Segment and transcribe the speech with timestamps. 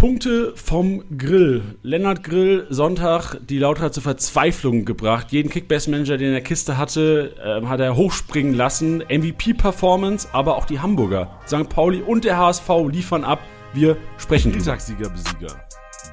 [0.00, 1.60] Punkte vom Grill.
[1.82, 5.30] Lennart Grill, Sonntag, die Lauter zur Verzweiflung gebracht.
[5.30, 9.04] Jeden Kickbase-Manager, den er in der Kiste hatte, äh, hat er hochspringen lassen.
[9.10, 11.38] MVP-Performance, aber auch die Hamburger.
[11.46, 11.68] St.
[11.68, 13.40] Pauli und der HSV liefern ab.
[13.74, 14.78] Wir sprechen drüber.
[15.10, 15.66] Besieger.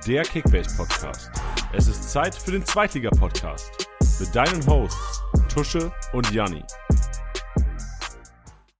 [0.05, 1.31] Der Kickbase Podcast.
[1.71, 3.87] Es ist Zeit für den Zweitliga Podcast
[4.19, 6.61] mit deinen Hosts Tusche und Janni.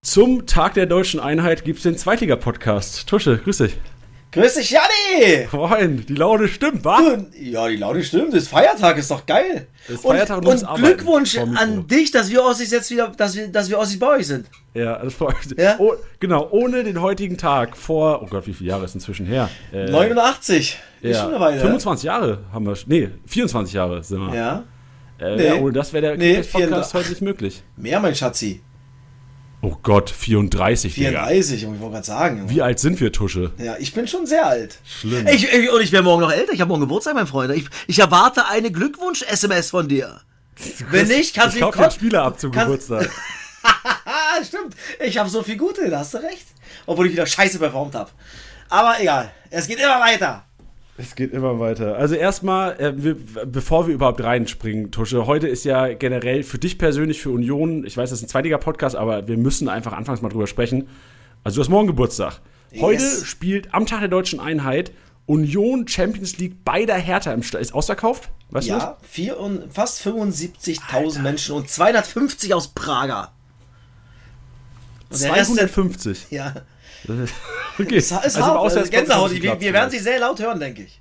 [0.02, 3.08] Zum Tag der deutschen Einheit gibt es den Zweitliga-Podcast.
[3.08, 3.78] Tusche, grüß dich.
[4.32, 5.48] Grüß dich, Janni!
[5.54, 6.98] Moin, die Laune stimmt, wa?
[6.98, 8.34] Und, ja, die Laune stimmt.
[8.34, 9.68] Das ist Feiertag, ist doch geil.
[9.88, 13.36] Das ist Feiertag und, und, und Glückwunsch an dich, dass wir Ossis jetzt wieder, dass
[13.36, 14.48] wir, dass wir Ossis bei euch sind.
[14.74, 15.58] Ja, das freut mich.
[15.58, 15.76] Ja?
[15.80, 19.50] Oh, genau, ohne den heutigen Tag vor, oh Gott, wie viele Jahre ist inzwischen her?
[19.72, 20.78] Äh, 89.
[21.02, 21.62] Ist ja, schon eine Weile.
[21.62, 24.36] 25 Jahre haben wir, nee, 24 Jahre sind wir.
[24.36, 24.64] Ja.
[25.20, 25.48] Äh, Nee.
[25.48, 26.52] ja ohne das wäre der Nee, Podcast
[26.92, 26.94] 34.
[26.94, 27.64] heute nicht möglich.
[27.78, 28.62] Mehr, mein Schatzi.
[29.68, 31.10] Oh Gott, 34, Digga.
[31.26, 32.50] 34, ich wollte gerade sagen.
[32.50, 33.52] Wie alt sind wir, Tusche?
[33.58, 34.80] Ja, ich bin schon sehr alt.
[34.86, 35.28] Schlimm.
[35.28, 36.54] Ich, ich, und ich werde morgen noch älter.
[36.54, 37.54] Ich habe morgen Geburtstag, mein Freund.
[37.54, 40.22] Ich, ich erwarte eine Glückwunsch-SMS von dir.
[40.90, 43.12] Wenn nicht, kannst ich du kauf dir einen Spieler ab zum Geburtstag.
[44.48, 44.74] Stimmt.
[45.06, 46.48] Ich habe so viel Gute, da hast du recht.
[46.86, 48.10] Obwohl ich wieder scheiße performt habe.
[48.70, 50.46] Aber egal, es geht immer weiter.
[51.00, 51.96] Es geht immer weiter.
[51.96, 56.78] Also erstmal, äh, wir, bevor wir überhaupt reinspringen, Tusche, heute ist ja generell für dich
[56.80, 60.22] persönlich, für Union, ich weiß, das ist ein zweitiger Podcast, aber wir müssen einfach anfangs
[60.22, 60.88] mal drüber sprechen.
[61.44, 62.42] Also du hast morgen Geburtstag.
[62.80, 63.26] Heute Yes.
[63.26, 64.92] spielt am Tag der deutschen Einheit
[65.28, 67.62] Union Champions League bei der Hertha im Stadion.
[67.64, 68.30] Ist ausverkauft?
[68.50, 68.68] Weißt?
[68.68, 73.32] Ja, vier und fast 75.000 Menschen und 250 aus Prager.
[75.10, 76.28] Und der Rest 250.
[76.32, 76.54] ja,
[77.80, 77.98] Okay.
[77.98, 79.32] es ist Also hart, also Gänsehaut.
[79.32, 81.00] es Wir, wir werden sie sehr laut hören, denke ich.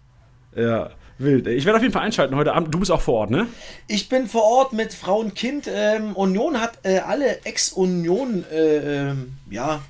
[0.55, 1.47] Ja, wild.
[1.47, 2.75] Ich werde auf jeden Fall einschalten heute Abend.
[2.75, 3.47] Du bist auch vor Ort, ne?
[3.89, 5.69] Ich bin vor Ort mit Frau und Kind.
[5.73, 9.81] Ähm, Union hat äh, alle Ex-Union äh, ähm, ja,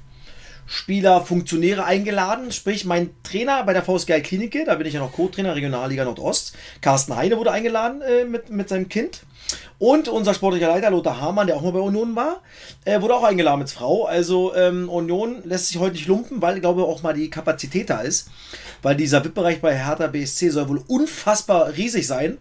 [0.66, 2.52] Spieler, Funktionäre eingeladen.
[2.52, 6.56] Sprich, mein Trainer bei der VSG Klinike, da bin ich ja noch Co-Trainer Regionalliga Nordost.
[6.80, 9.22] Carsten Heine wurde eingeladen äh, mit, mit seinem Kind.
[9.78, 12.42] Und unser sportlicher Leiter Lothar Hamann, der auch mal bei Union war,
[12.84, 14.04] äh, wurde auch eingeladen mit Frau.
[14.04, 17.90] Also ähm, Union lässt sich heute nicht lumpen, weil, ich glaube auch mal die Kapazität
[17.90, 18.30] da ist.
[18.82, 22.38] Weil dieser VIP-Bereich bei Hertha BSC soll wohl unfassbar riesig sein.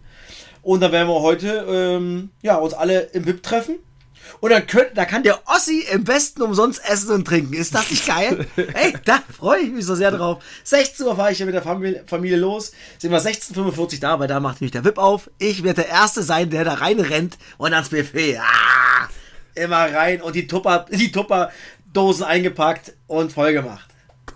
[0.62, 3.76] Und dann werden wir heute ähm, ja, uns alle im VIP treffen.
[4.40, 7.54] Und dann könnt, da kann der Ossi im besten umsonst essen und trinken.
[7.54, 8.46] Ist das nicht geil?
[8.56, 10.42] Ey, da freue ich mich so sehr drauf.
[10.64, 12.72] 16 Uhr fahre ich hier mit der Familie, Familie los.
[12.98, 15.30] Sind wir 16.45 Uhr da, weil da macht nämlich der VIP auf.
[15.38, 18.38] Ich werde der Erste sein, der da reinrennt und ans Buffet.
[18.38, 19.08] Ah,
[19.54, 23.88] immer rein und die Tupper, die Tupperdosen eingepackt und voll gemacht.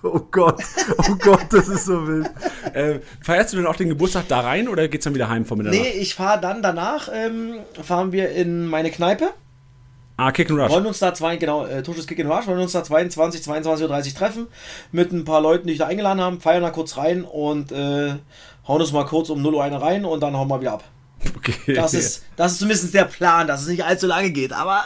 [0.02, 0.62] Oh Gott,
[0.96, 2.30] oh Gott, das ist so wild.
[2.72, 5.58] äh, feierst du denn auch den Geburtstag da rein oder geht's dann wieder heim von
[5.58, 5.82] Mitternacht?
[5.82, 9.30] Nee, ich fahre dann danach, ähm, fahren wir in meine Kneipe.
[10.20, 10.70] Ah, Kick and Rush.
[10.70, 13.82] wollen uns da zwei, genau, äh, Tusches Kick in Rush, wollen uns da 22, 22.30
[13.82, 14.48] Uhr treffen
[14.92, 18.16] mit ein paar Leuten, die ich da eingeladen haben, feiern da kurz rein und äh,
[18.68, 20.84] hauen uns mal kurz um 0 Uhr eine rein und dann hauen wir wieder ab.
[21.36, 21.72] Okay.
[21.74, 24.84] Das ist, das ist zumindest der Plan, dass es nicht allzu lange geht, aber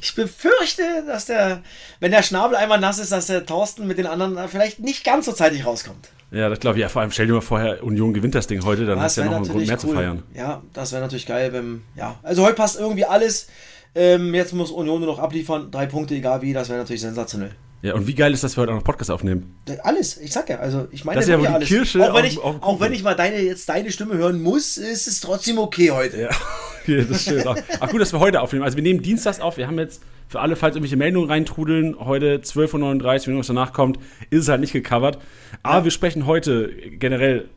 [0.00, 1.62] ich befürchte, dass der,
[2.00, 5.26] wenn der Schnabel einmal nass ist, dass der Thorsten mit den anderen vielleicht nicht ganz
[5.26, 6.08] so zeitig rauskommt.
[6.32, 6.82] Ja, das glaube ich.
[6.82, 9.20] Ja, vor allem stell dir mal vorher, Union gewinnt das Ding heute, dann hast du
[9.20, 10.24] ja noch einen Grund mehr zu feiern.
[10.34, 11.52] Ja, das wäre natürlich geil.
[11.52, 13.46] Wenn, ja, also heute passt irgendwie alles.
[13.94, 15.70] Ähm, jetzt muss Union nur noch abliefern.
[15.70, 16.52] Drei Punkte, egal wie.
[16.52, 17.50] Das wäre natürlich sensationell.
[17.82, 19.56] Ja, und wie geil ist das, dass wir heute auch noch Podcast aufnehmen?
[19.82, 21.68] Alles, ich sag ja, also ich meine Das ist ja die alles.
[21.68, 24.40] Kirsche auch wenn, auf- ich, auf auch wenn ich mal deine, jetzt deine Stimme hören
[24.40, 26.20] muss, ist es trotzdem okay heute.
[26.22, 26.28] Ja,
[26.82, 27.44] okay, das stimmt.
[27.46, 27.56] auch.
[27.80, 28.64] Ach gut, dass wir heute aufnehmen.
[28.64, 29.56] Also wir nehmen Dienstags auf.
[29.56, 33.72] Wir haben jetzt für alle, falls irgendwelche Meldungen reintrudeln, heute 12.39 Uhr, wenn irgendwas danach
[33.72, 33.98] kommt,
[34.30, 35.18] ist es halt nicht gecovert.
[35.64, 37.48] Aber wir sprechen heute generell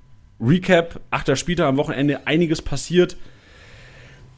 [0.42, 3.16] Recap, achter Spieltag am Wochenende, einiges passiert.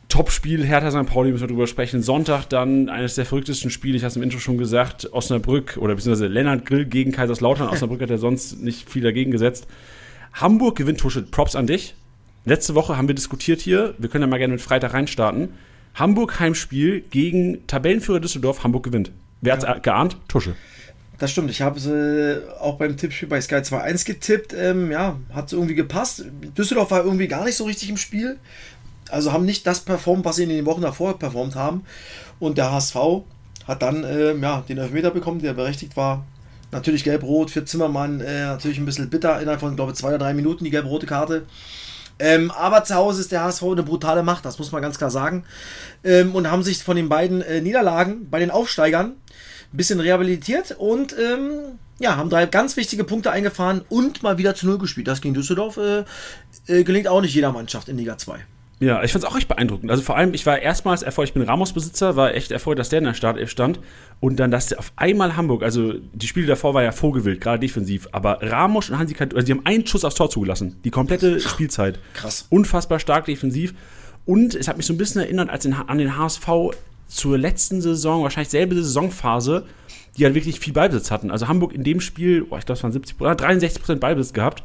[0.10, 1.10] Topspiel, Hertha St.
[1.10, 2.02] Pauli müssen wir drüber sprechen.
[2.02, 5.96] Sonntag dann eines der verrücktesten Spiele, ich habe es im Intro schon gesagt, Osnabrück oder
[5.96, 7.68] beziehungsweise Lennart Grill gegen Kaiserslautern.
[7.68, 9.68] Osnabrück hat ja sonst nicht viel dagegen gesetzt.
[10.34, 11.24] Hamburg gewinnt Tusche.
[11.24, 11.96] Props an dich.
[12.46, 15.50] Letzte Woche haben wir diskutiert hier, wir können ja mal gerne mit Freitag reinstarten.
[15.96, 19.12] Hamburg Heimspiel gegen Tabellenführer Düsseldorf, Hamburg gewinnt.
[19.42, 20.16] Wer hat's geahnt?
[20.30, 20.56] Tusche.
[21.18, 24.54] Das stimmt, ich habe sie auch beim Tippspiel bei Sky 2-1 getippt.
[24.54, 26.26] Ähm, ja, hat irgendwie gepasst.
[26.58, 28.38] Düsseldorf war irgendwie gar nicht so richtig im Spiel.
[29.12, 31.84] Also haben nicht das performt, was sie in den Wochen davor performt haben.
[32.40, 32.96] Und der HSV
[33.68, 36.26] hat dann ähm, ja, den Elfmeter bekommen, der berechtigt war.
[36.72, 40.20] Natürlich gelb-rot für Zimmermann, äh, natürlich ein bisschen bitter innerhalb von, glaube ich, zwei oder
[40.20, 41.46] drei Minuten die gelb-rote Karte.
[42.20, 45.12] Ähm, aber zu Hause ist der HSV eine brutale Macht, das muss man ganz klar
[45.12, 45.44] sagen.
[46.04, 49.16] Ähm, und haben sich von den beiden äh, Niederlagen bei den Aufsteigern
[49.74, 54.56] ein bisschen rehabilitiert und ähm, ja, haben drei ganz wichtige Punkte eingefahren und mal wieder
[54.56, 55.08] zu Null gespielt.
[55.08, 56.04] Das gegen Düsseldorf äh,
[56.68, 58.40] äh, gelingt auch nicht jeder Mannschaft in Liga 2.
[58.80, 59.90] Ja, ich fand es auch echt beeindruckend.
[59.90, 63.00] Also vor allem, ich war erstmals erfreut, ich bin Ramos-Besitzer, war echt erfreut, dass der
[63.00, 63.80] in der Startelf stand.
[64.20, 67.60] Und dann, dass der auf einmal Hamburg, also die Spiele davor war ja vogelwild, gerade
[67.60, 71.40] defensiv, aber Ramos und Hansi also die haben einen Schuss aufs Tor zugelassen, die komplette
[71.40, 72.00] Spielzeit.
[72.14, 72.46] Krass.
[72.50, 73.74] Unfassbar stark defensiv.
[74.26, 76.48] Und es hat mich so ein bisschen erinnert als in, an den HSV
[77.08, 79.66] zur letzten Saison, wahrscheinlich selbe Saisonphase,
[80.18, 81.32] die halt wirklich viel Ballbesitz hatten.
[81.32, 84.64] Also Hamburg in dem Spiel, oh, ich glaube, es waren 70, 63 Prozent Ballbesitz gehabt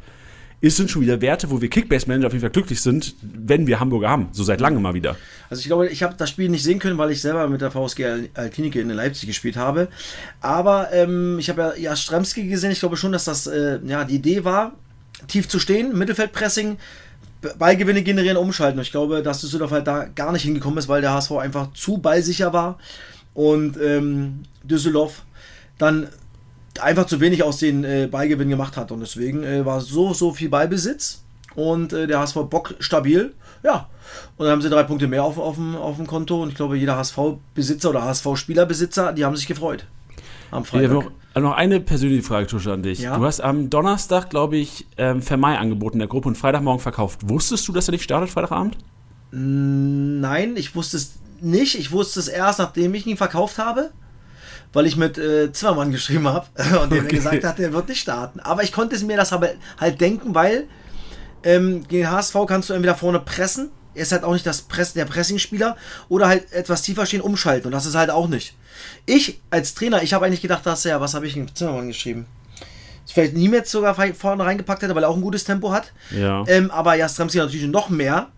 [0.63, 3.81] ist sind schon wieder Werte, wo wir Kickbase-Manager auf jeden Fall glücklich sind, wenn wir
[3.81, 4.29] Hamburger haben.
[4.31, 5.17] So seit langem mal wieder.
[5.51, 7.73] Also ich glaube, ich habe das Spiel nicht sehen können, weil ich selber mit der
[7.73, 9.89] VSG Klinik in Leipzig gespielt habe.
[10.41, 12.71] Aber ähm, ich habe ja Jastremski gesehen.
[12.71, 14.73] Ich glaube schon, dass das äh, ja die Idee war,
[15.27, 16.79] tief zu stehen, Mittelfeldpressing,
[17.59, 18.81] Ballgewinne generieren, umschalten.
[18.81, 21.99] Ich glaube, dass Düsseldorf halt da gar nicht hingekommen ist, weil der HSV einfach zu
[21.99, 22.79] ballsicher war
[23.35, 25.23] und ähm, Düsseldorf
[25.79, 26.07] dann
[26.81, 28.93] einfach zu wenig aus den äh, Ballgewinn gemacht hat.
[28.93, 31.23] Und deswegen äh, war so, so viel Ballbesitz
[31.55, 33.35] und äh, der HSV Bock stabil.
[33.63, 33.89] Ja,
[34.37, 36.55] und dann haben sie drei Punkte mehr auf, auf, dem, auf dem Konto und ich
[36.55, 39.87] glaube, jeder HSV-Besitzer oder HSV-Spielerbesitzer, die haben sich gefreut
[40.51, 40.91] am Freitag.
[40.91, 43.01] Ja, noch, noch, eine persönliche Frage, Tusche, an dich.
[43.01, 43.17] Ja?
[43.17, 47.21] Du hast am Donnerstag, glaube ich, ähm, Vermei angeboten in der Gruppe und Freitagmorgen verkauft.
[47.25, 48.77] Wusstest du, dass er nicht startet, Freitagabend?
[49.31, 51.79] Nein, ich wusste es nicht.
[51.79, 53.91] Ich wusste es erst, nachdem ich ihn verkauft habe
[54.73, 56.47] weil ich mit äh, Zimmermann geschrieben habe
[56.83, 57.17] und der okay.
[57.17, 58.41] gesagt hat, der wird nicht starten.
[58.41, 60.69] Aber ich konnte es mir das aber halt denken, weil
[61.45, 64.95] ähm, gegen HSV kannst du entweder vorne pressen, er ist halt auch nicht das Press,
[64.95, 65.77] der Pressing-Spieler,
[66.09, 67.67] oder halt etwas tiefer stehen, umschalten.
[67.67, 68.55] Und das ist halt auch nicht.
[69.05, 72.27] Ich als Trainer, ich habe eigentlich gedacht, dass er, was habe ich in Zimmermann geschrieben?
[73.07, 75.93] Vielleicht Niemetz sogar vorne reingepackt hätte, weil er auch ein gutes Tempo hat.
[76.11, 76.45] Ja.
[76.47, 78.29] Ähm, aber Jastremski natürlich noch mehr.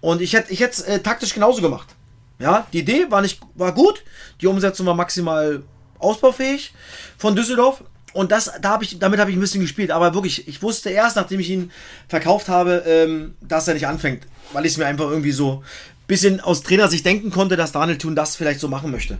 [0.00, 1.94] Und ich hätte ich es äh, taktisch genauso gemacht.
[2.40, 4.02] Ja, die Idee war nicht war gut,
[4.40, 5.62] die Umsetzung war maximal
[5.98, 6.72] ausbaufähig
[7.18, 10.48] von Düsseldorf und das da habe ich damit habe ich ein bisschen gespielt, aber wirklich,
[10.48, 11.70] ich wusste erst, nachdem ich ihn
[12.08, 16.06] verkauft habe, ähm, dass er nicht anfängt, weil ich es mir einfach irgendwie so ein
[16.06, 19.18] bisschen aus Trainersicht denken konnte, dass Daniel Thun das vielleicht so machen möchte.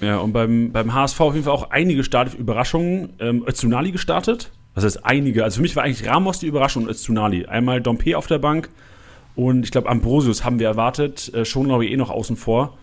[0.00, 3.14] Ja, und beim, beim HSV auf jeden Fall auch einige Startüberraschungen.
[3.18, 4.50] Ähm, Öztunali gestartet.
[4.74, 5.42] Das heißt einige.
[5.42, 7.46] Also für mich war eigentlich Ramos die Überraschung und Öztunali.
[7.46, 8.68] Einmal Dompe auf der Bank,
[9.36, 12.76] und ich glaube, Ambrosius haben wir erwartet, äh, schon glaube ich eh noch außen vor.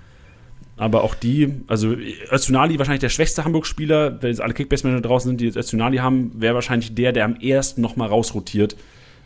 [0.76, 1.96] Aber auch die, also
[2.32, 6.32] Öztunali wahrscheinlich der schwächste Hamburg-Spieler, wenn jetzt alle Kickbase-Manager draußen sind, die jetzt Öztunali haben,
[6.36, 8.76] wäre wahrscheinlich der, der am ersten nochmal rausrotiert,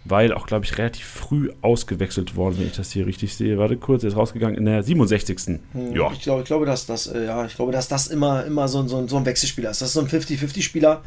[0.04, 3.58] weil auch, glaube ich, relativ früh ausgewechselt worden, wenn ich das hier richtig sehe.
[3.58, 5.60] Warte kurz, er ist rausgegangen in der 67.
[5.72, 6.12] Hm, ja.
[6.12, 8.86] Ich glaube, ich glaube, dass das, äh, ja, ich glaube, dass das immer, immer so,
[8.88, 9.82] so, so ein Wechselspieler ist.
[9.82, 11.02] Das ist so ein 50-50-Spieler,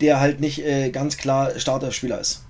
[0.00, 2.43] der halt nicht äh, ganz klar Starterspieler ist.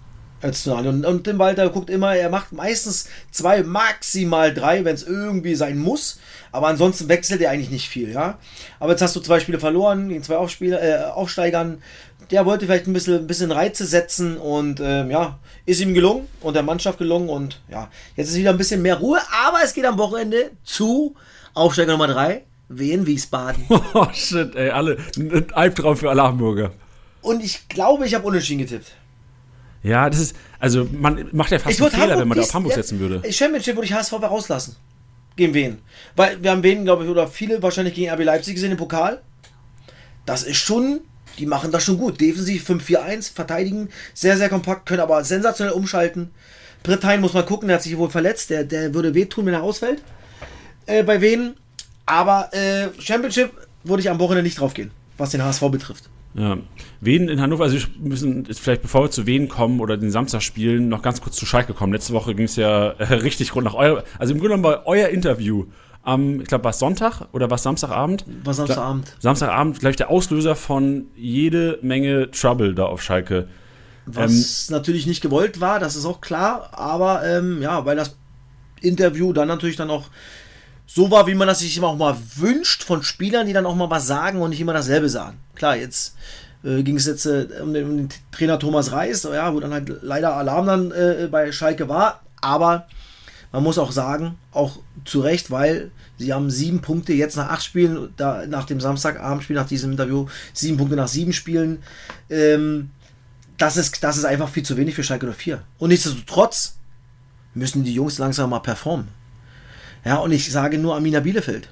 [0.44, 0.88] Öztunali.
[0.88, 5.54] Und, und Tim Walter guckt immer, er macht meistens zwei, maximal drei, wenn es irgendwie
[5.54, 6.18] sein muss.
[6.52, 8.38] Aber ansonsten wechselt er eigentlich nicht viel, ja.
[8.78, 11.82] Aber jetzt hast du zwei Spiele verloren gegen zwei Aufspieler, äh, Aufsteigern.
[12.30, 16.28] Der wollte vielleicht ein bisschen, ein bisschen Reize setzen und ähm, ja, ist ihm gelungen
[16.40, 17.28] und der Mannschaft gelungen.
[17.28, 21.14] Und ja, jetzt ist wieder ein bisschen mehr Ruhe, aber es geht am Wochenende zu
[21.54, 23.64] Aufsteiger Nummer drei, Wien Wiesbaden.
[23.94, 24.96] Oh shit, ey, alle.
[25.16, 26.72] Ein Albtraum für alle Hamburger.
[27.20, 28.92] Und ich glaube, ich habe unentschieden getippt.
[29.84, 32.54] Ja, das ist, also man macht ja fast einen Fehler, Hamburg wenn man da auf
[32.54, 33.30] Hamburg setzen würde.
[33.30, 34.76] Championship würde ich HSV rauslassen.
[35.36, 35.78] Gegen wen?
[36.16, 39.20] Weil wir haben wen, glaube ich, oder viele wahrscheinlich gegen RB Leipzig gesehen im Pokal.
[40.24, 41.02] Das ist schon,
[41.38, 42.18] die machen das schon gut.
[42.18, 46.30] Defensiv 5-4-1, verteidigen sehr, sehr kompakt, können aber sensationell umschalten.
[46.82, 49.62] Britannien muss man gucken, der hat sich wohl verletzt, der, der würde wehtun, wenn er
[49.62, 50.02] ausfällt.
[50.86, 51.56] Äh, bei wen?
[52.06, 53.52] Aber äh, Championship
[53.82, 56.08] würde ich am Wochenende nicht drauf gehen, was den HSV betrifft.
[56.34, 56.58] Ja.
[57.00, 60.42] Wen in Hannover, also wir müssen vielleicht, bevor wir zu Wen kommen oder den Samstag
[60.42, 61.92] spielen, noch ganz kurz zu Schalke kommen.
[61.92, 64.86] Letzte Woche ging es ja äh, richtig rund nach euer, also im Grunde genommen war
[64.86, 65.66] euer Interview
[66.02, 68.24] am, ich glaube, war es Sonntag oder war es Samstagabend?
[68.42, 69.16] War Samstagabend.
[69.20, 73.48] Samstagabend, glaube ich, der Auslöser von jede Menge Trouble da auf Schalke.
[74.06, 78.16] Was ähm, natürlich nicht gewollt war, das ist auch klar, aber ähm, ja, weil das
[78.82, 80.04] Interview dann natürlich dann auch
[80.86, 83.74] so war, wie man das sich immer auch mal wünscht von Spielern, die dann auch
[83.74, 85.38] mal was sagen und nicht immer dasselbe sagen.
[85.54, 86.14] Klar, jetzt
[86.62, 89.72] äh, ging es jetzt äh, um, den, um, den, Trainer Thomas Reis, ja, wo dann
[89.72, 92.86] halt leider Alarm dann äh, bei Schalke war, aber
[93.52, 97.64] man muss auch sagen, auch zu Recht, weil sie haben sieben Punkte jetzt nach acht
[97.64, 101.82] Spielen, da, nach dem Samstagabendspiel, nach diesem Interview, sieben Punkte nach sieben Spielen.
[102.28, 102.90] Ähm,
[103.56, 105.62] das, ist, das ist einfach viel zu wenig für Schalke 04.
[105.78, 106.78] Und nichtsdestotrotz
[107.54, 109.06] müssen die Jungs langsam mal performen.
[110.04, 111.68] Ja, und ich sage nur Amina Bielefeld.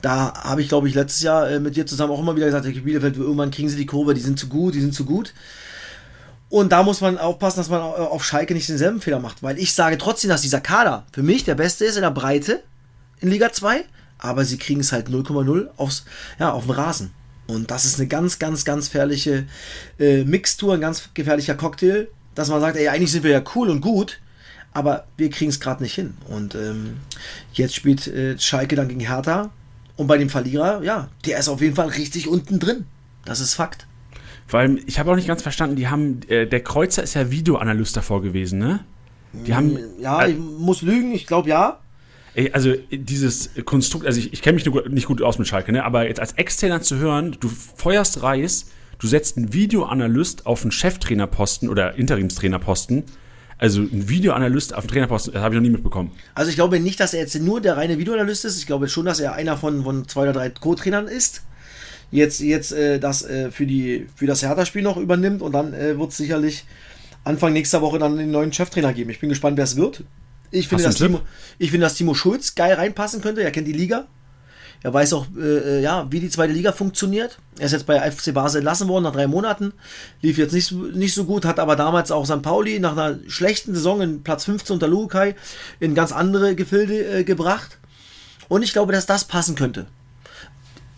[0.00, 2.66] Da habe ich, glaube ich, letztes Jahr äh, mit dir zusammen auch immer wieder gesagt,
[2.84, 5.34] Bielefeld, irgendwann kriegen sie die Kurve, die sind zu gut, die sind zu gut.
[6.50, 9.74] Und da muss man aufpassen, dass man auf Schalke nicht denselben Fehler macht, weil ich
[9.74, 12.62] sage trotzdem, dass dieser Kader für mich der beste ist in der Breite
[13.20, 13.84] in Liga 2,
[14.18, 16.04] aber sie kriegen es halt 0,0 aufs,
[16.38, 17.10] ja, auf den Rasen.
[17.48, 19.46] Und das ist eine ganz, ganz, ganz gefährliche
[19.98, 23.68] äh, Mixtur, ein ganz gefährlicher Cocktail, dass man sagt, ey, eigentlich sind wir ja cool
[23.68, 24.20] und gut,
[24.72, 26.14] aber wir kriegen es gerade nicht hin.
[26.28, 26.98] Und ähm,
[27.52, 29.50] jetzt spielt äh, Schalke dann gegen Hertha.
[29.96, 32.86] Und bei dem Verlierer, ja, der ist auf jeden Fall richtig unten drin.
[33.24, 33.86] Das ist Fakt.
[34.46, 37.30] Vor allem, ich habe auch nicht ganz verstanden, die haben, äh, der Kreuzer ist ja
[37.30, 38.80] Videoanalyst davor gewesen, ne?
[39.32, 41.80] Die haben, Ja, ich muss lügen, ich glaube ja.
[42.34, 45.72] Ey, also dieses Konstrukt, also ich, ich kenne mich nur nicht gut aus mit Schalke,
[45.72, 45.84] ne?
[45.84, 50.70] aber jetzt als Externer zu hören, du feuerst Reis, du setzt einen Videoanalyst auf einen
[50.70, 53.04] Cheftrainerposten oder Interimstrainerposten,
[53.58, 56.12] also ein Videoanalyst auf einen Trainerposten, das habe ich noch nie mitbekommen.
[56.34, 58.58] Also ich glaube nicht, dass er jetzt nur der reine Videoanalyst ist.
[58.58, 61.42] Ich glaube schon, dass er einer von, von zwei oder drei Co-Trainern ist.
[62.10, 65.98] Jetzt, jetzt äh, das äh, für, die, für das Hertha-Spiel noch übernimmt und dann äh,
[65.98, 66.64] wird es sicherlich
[67.24, 69.10] Anfang nächster Woche dann den neuen Cheftrainer geben.
[69.10, 70.04] Ich bin gespannt, wer es wird.
[70.50, 71.20] Ich finde, dass Timo,
[71.58, 73.42] ich finde, dass Timo Schulz geil reinpassen könnte.
[73.42, 74.06] Er kennt die Liga.
[74.82, 77.38] Er weiß auch, äh, äh, ja, wie die zweite Liga funktioniert.
[77.58, 79.72] Er ist jetzt bei FC Basel entlassen worden nach drei Monaten.
[80.22, 82.42] Lief jetzt nicht, so- nicht so gut, hat aber damals auch St.
[82.42, 85.34] Pauli nach einer schlechten Saison in Platz 15 unter Lukai
[85.80, 87.78] in ganz andere Gefilde äh, gebracht.
[88.48, 89.86] Und ich glaube, dass das passen könnte.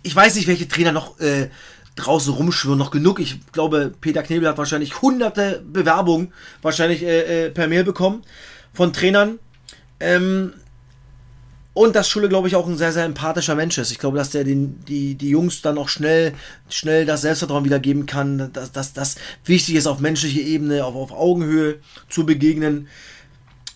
[0.03, 1.49] Ich weiß nicht, welche Trainer noch äh,
[1.97, 3.19] draußen rumschwirren, noch genug.
[3.19, 6.33] Ich glaube, Peter Knebel hat wahrscheinlich hunderte Bewerbungen
[6.63, 8.23] wahrscheinlich äh, äh, per Mail bekommen
[8.73, 9.39] von Trainern.
[9.99, 10.53] Ähm,
[11.73, 13.93] und dass Schulle, glaube ich, auch ein sehr, sehr empathischer Mensch ist.
[13.93, 16.35] Ich glaube, dass der den, die, die Jungs dann auch schnell,
[16.69, 21.13] schnell das Selbstvertrauen wiedergeben kann, dass dass das wichtig ist, auf menschlicher Ebene, auf, auf
[21.13, 22.89] Augenhöhe zu begegnen.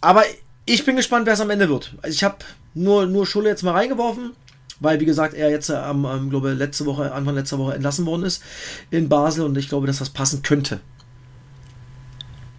[0.01, 0.25] Aber
[0.67, 1.95] ich bin gespannt, wer es am Ende wird.
[2.03, 2.37] Also ich habe
[2.75, 4.33] nur, nur Schulle jetzt mal reingeworfen,
[4.81, 8.25] weil, wie gesagt, er jetzt äh, am glaube letzte Woche, Anfang letzter Woche entlassen worden
[8.25, 8.43] ist
[8.91, 10.81] in Basel und ich glaube, dass das passen könnte.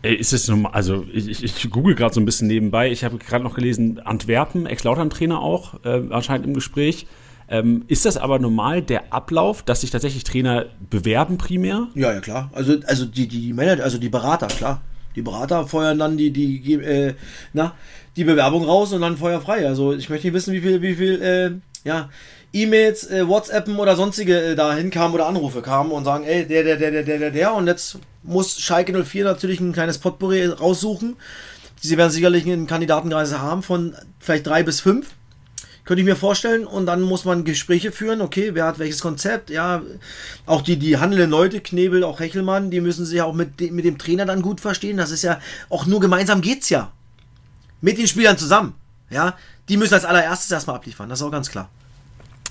[0.06, 3.18] Ey, ist es normal, also ich, ich, google gerade so ein bisschen nebenbei, ich habe
[3.18, 7.08] gerade noch gelesen, Antwerpen, Ex-Lautern-Trainer auch, äh, anscheinend im Gespräch.
[7.50, 11.88] Ähm, ist das aber normal der Ablauf, dass sich tatsächlich Trainer bewerben primär?
[11.96, 12.52] Ja, ja, klar.
[12.54, 14.82] Also, also die, die Manager, also die Berater, klar.
[15.16, 17.16] Die Berater feuern dann die, die, äh,
[17.54, 17.74] na,
[18.16, 19.68] die Bewerbung raus und dann Feuer frei.
[19.68, 21.52] Also ich möchte nicht wissen, wie viel, wie viel, äh,
[21.88, 22.10] ja,
[22.56, 26.64] E-Mails, äh, WhatsAppen oder sonstige äh, da hinkamen oder Anrufe kamen und sagen, ey, der,
[26.64, 27.54] der, der, der, der, der, der.
[27.54, 31.18] Und jetzt muss Schalke 04 natürlich ein kleines Potpourri raussuchen.
[31.82, 35.10] Sie werden sicherlich einen Kandidatenkreis haben von vielleicht drei bis fünf.
[35.84, 36.66] Könnte ich mir vorstellen.
[36.66, 38.22] Und dann muss man Gespräche führen.
[38.22, 39.50] Okay, wer hat welches Konzept?
[39.50, 39.82] Ja,
[40.46, 43.98] auch die, die handelnden Leute, Knebel, auch Hechelmann, die müssen sich auch mit, mit dem
[43.98, 44.96] Trainer dann gut verstehen.
[44.96, 46.94] Das ist ja auch nur gemeinsam geht's ja.
[47.82, 48.76] Mit den Spielern zusammen.
[49.10, 51.10] Ja, die müssen als allererstes erstmal abliefern.
[51.10, 51.70] Das ist auch ganz klar.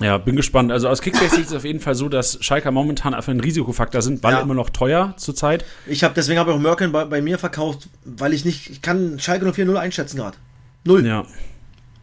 [0.00, 0.72] Ja, bin gespannt.
[0.72, 4.02] Also aus Kickbase sieht es auf jeden Fall so, dass Schalker momentan einfach ein Risikofaktor
[4.02, 4.40] sind, weil Ja.
[4.40, 5.64] immer noch teuer zurzeit.
[5.86, 8.82] Ich habe deswegen habe ich auch Merkel bei, bei mir verkauft, weil ich nicht, ich
[8.82, 10.36] kann Schalke 04 0 einschätzen gerade.
[10.84, 11.06] Null.
[11.06, 11.24] Ja.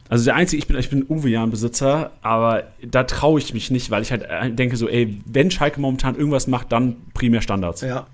[0.07, 4.01] Also der einzige, ich bin, ich bin Uwe-Jan-Besitzer, aber da traue ich mich nicht, weil
[4.01, 7.81] ich halt äh, denke so, ey, wenn Schalke momentan irgendwas macht, dann primär Standards.
[7.81, 8.07] Ja,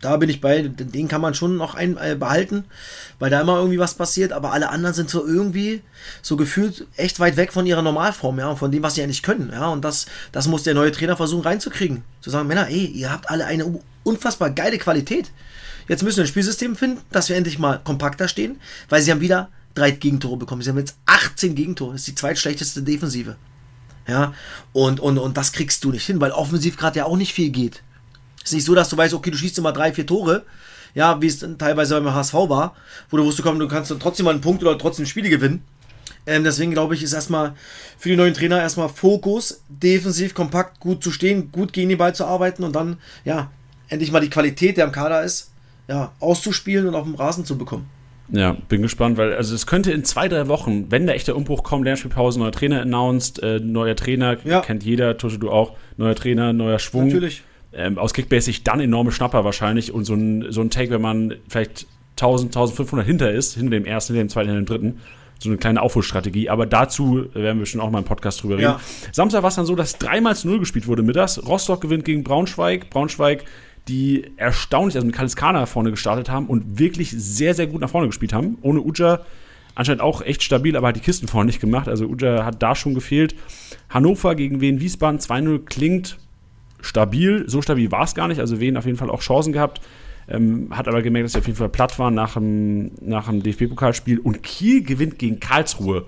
[0.00, 0.62] da bin ich bei.
[0.62, 2.64] Den kann man schon noch ein, äh, behalten,
[3.18, 4.32] weil da immer irgendwie was passiert.
[4.32, 5.82] Aber alle anderen sind so irgendwie
[6.22, 9.50] so gefühlt echt weit weg von ihrer Normalform, ja, von dem, was sie eigentlich können.
[9.52, 12.02] Ja, und das, das muss der neue Trainer versuchen reinzukriegen.
[12.20, 15.30] Zu sagen, Männer, ey, ihr habt alle eine unfassbar geile Qualität.
[15.86, 19.20] Jetzt müssen wir ein Spielsystem finden, dass wir endlich mal kompakter stehen, weil sie haben
[19.20, 20.62] wieder drei Gegentore bekommen.
[20.62, 21.92] Sie haben jetzt 18 Gegentore.
[21.92, 23.36] Das ist die zweitschlechteste Defensive.
[24.08, 24.32] Ja,
[24.72, 27.50] und, und, und das kriegst du nicht hin, weil offensiv gerade ja auch nicht viel
[27.50, 27.82] geht.
[28.44, 30.44] Ist nicht so, dass du weißt, okay, du schießt immer drei, vier Tore,
[30.94, 32.74] ja, wie es teilweise beim HSV war,
[33.10, 35.62] wo du wusstest, komm, du kannst dann trotzdem mal einen Punkt oder trotzdem Spiele gewinnen.
[36.26, 37.54] Ähm, deswegen glaube ich, ist erstmal
[37.98, 42.14] für die neuen Trainer erstmal Fokus, defensiv kompakt gut zu stehen, gut gegen den Ball
[42.14, 43.50] zu arbeiten und dann, ja,
[43.88, 45.50] endlich mal die Qualität, der im Kader ist,
[45.88, 47.88] ja, auszuspielen und auf dem Rasen zu bekommen.
[48.32, 51.64] Ja, bin gespannt, weil also es könnte in zwei, drei Wochen, wenn der echte Umbruch
[51.64, 54.60] kommt, Lernspielpause, neuer Trainer announced, äh, neuer Trainer, Ja.
[54.60, 57.06] kennt jeder, Tusche du auch, neuer Trainer, neuer Schwung.
[57.08, 57.42] Natürlich.
[57.72, 61.02] Ähm, aus Kickbase sich dann enorme Schnapper wahrscheinlich und so ein, so ein Take, wenn
[61.02, 65.00] man vielleicht 1000, 1500 hinter ist, hinter dem ersten, hinter dem zweiten, hinter dem dritten.
[65.38, 66.50] So eine kleine Aufholstrategie.
[66.50, 68.64] Aber dazu werden wir schon auch mal im Podcast drüber reden.
[68.64, 68.80] Ja.
[69.10, 71.42] Samstag war es dann so, dass dreimal zu Null gespielt wurde mittags.
[71.46, 72.90] Rostock gewinnt gegen Braunschweig.
[72.90, 73.44] Braunschweig,
[73.88, 78.08] die erstaunlich, also mit Kaliskana vorne gestartet haben und wirklich sehr, sehr gut nach vorne
[78.08, 78.58] gespielt haben.
[78.60, 79.20] Ohne Uja
[79.74, 81.88] anscheinend auch echt stabil, aber hat die Kisten vorne nicht gemacht.
[81.88, 83.34] Also Uja hat da schon gefehlt.
[83.88, 86.18] Hannover gegen Wien Wiesbaden 2-0 klingt
[86.82, 87.44] stabil.
[87.46, 88.40] So stabil war es gar nicht.
[88.40, 89.80] Also Wien auf jeden Fall auch Chancen gehabt.
[90.28, 93.42] Ähm, hat aber gemerkt, dass sie auf jeden Fall platt waren nach dem, nach dem
[93.42, 94.18] DFB-Pokalspiel.
[94.18, 96.06] Und Kiel gewinnt gegen Karlsruhe.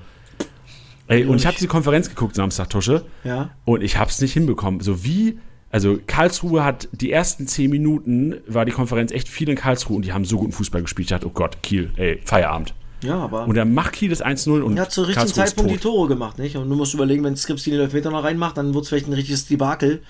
[1.09, 3.05] Ey, und ich habe diese Konferenz geguckt Samstag, Tusche.
[3.25, 3.51] Ja.
[3.65, 4.81] Und ich habe es nicht hinbekommen.
[4.81, 5.39] So wie,
[5.71, 10.05] also Karlsruhe hat die ersten zehn Minuten, war die Konferenz echt viel in Karlsruhe und
[10.05, 11.07] die haben so guten Fußball gespielt.
[11.07, 12.75] Ich dachte, oh Gott, Kiel, ey, Feierabend.
[13.03, 13.47] Ja, aber.
[13.47, 15.79] Und dann macht Kiel das 1-0 und Er hat zur richtigen Zeitpunkt die.
[15.79, 16.57] Tore gemacht, nicht?
[16.57, 19.13] Und du musst überlegen, wenn Skripski den Elfmeter noch reinmacht, dann wird es vielleicht ein
[19.13, 20.03] richtiges Debakel.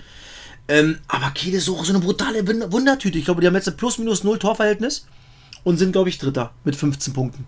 [0.67, 3.17] Ähm, aber Kiel ist so, so eine brutale Wund- Wundertüte.
[3.17, 5.05] Ich glaube, die haben jetzt ein plus minus null Torverhältnis
[5.63, 7.45] und sind, glaube ich, Dritter mit 15 Punkten.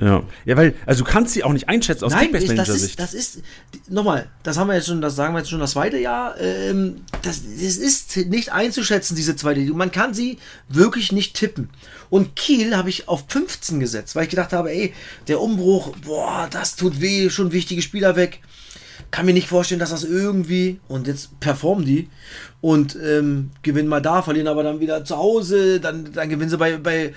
[0.00, 0.22] Ja.
[0.44, 3.14] ja, weil, also du kannst sie auch nicht einschätzen aus Nein, ich, das ist, das
[3.14, 3.42] ist,
[3.88, 7.00] nochmal, das haben wir jetzt schon, das sagen wir jetzt schon das zweite Jahr, ähm,
[7.22, 9.74] das, das ist nicht einzuschätzen, diese zweite Liga.
[9.74, 10.38] Man kann sie
[10.68, 11.68] wirklich nicht tippen.
[12.10, 14.94] Und Kiel habe ich auf 15 gesetzt, weil ich gedacht habe, ey,
[15.26, 18.40] der Umbruch, boah, das tut weh, schon wichtige Spieler weg.
[19.10, 22.08] Kann mir nicht vorstellen, dass das irgendwie, und jetzt performen die
[22.60, 26.58] und ähm, gewinnen mal da, verlieren aber dann wieder zu Hause, dann, dann gewinnen sie
[26.58, 27.14] bei, bei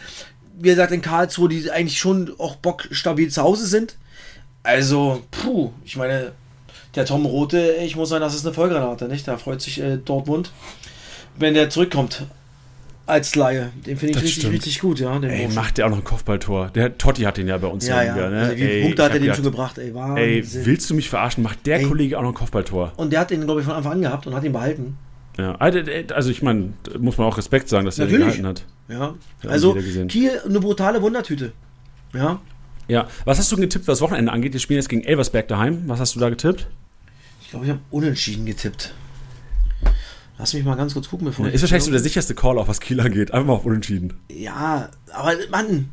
[0.58, 3.98] wie gesagt, in Karlsruhe, die eigentlich schon auch bockstabil zu Hause sind.
[4.64, 6.34] Also, puh, ich meine,
[6.96, 9.28] der Tom Rote, ich muss sagen, das ist eine Vollgranate, nicht?
[9.28, 10.52] Da freut sich äh, Dortmund,
[11.38, 12.24] wenn der zurückkommt
[13.12, 13.72] als Laie.
[13.86, 14.54] Den finde ich Das richtig, stimmt.
[14.54, 15.18] richtig gut, ja.
[15.20, 15.56] Den Ey, Burschen.
[15.56, 16.70] macht der auch noch ein Kopfballtor.
[16.70, 18.14] Der Totti hat den ja bei uns ja, ja.
[18.16, 18.40] Liga, ne?
[18.40, 19.78] Also, wie viele Ey, Punkte hat er dem schon gebracht?
[19.78, 20.66] Ey, Ey, Wahnsinn.
[20.66, 21.44] willst du mich verarschen?
[21.44, 21.86] Macht der Ey.
[21.86, 22.94] Kollege auch noch ein Kopfballtor?
[22.98, 24.98] Und der hat den, glaube ich, von Anfang an gehabt und hat ihn behalten.
[25.38, 25.56] Ja.
[25.56, 25.80] Also
[26.14, 28.42] also ich meine, muss man auch Respekt sagen, dass er den Natürlich.
[28.42, 28.66] gehalten hat.
[28.90, 29.16] Ja.
[29.50, 29.76] Also.
[30.08, 31.52] Kiel, eine brutale Wundertüte.
[32.14, 32.40] Ja.
[32.88, 33.08] Ja.
[33.26, 34.54] Was hast du getippt, was Wochenende angeht?
[34.54, 35.84] Wir spielen jetzt gegen Elversberg daheim.
[35.88, 36.68] Was hast du da getippt?
[37.42, 38.94] Ich glaube, ich habe unentschieden getippt.
[40.38, 42.68] Lass mich mal ganz kurz gucken, bevor ich- Ist wahrscheinlich so der sicherste Call, auch
[42.68, 43.32] was Kiel angeht.
[43.32, 44.14] Einfach mal auf Unentschieden.
[44.30, 45.90] Ja, aber Mann,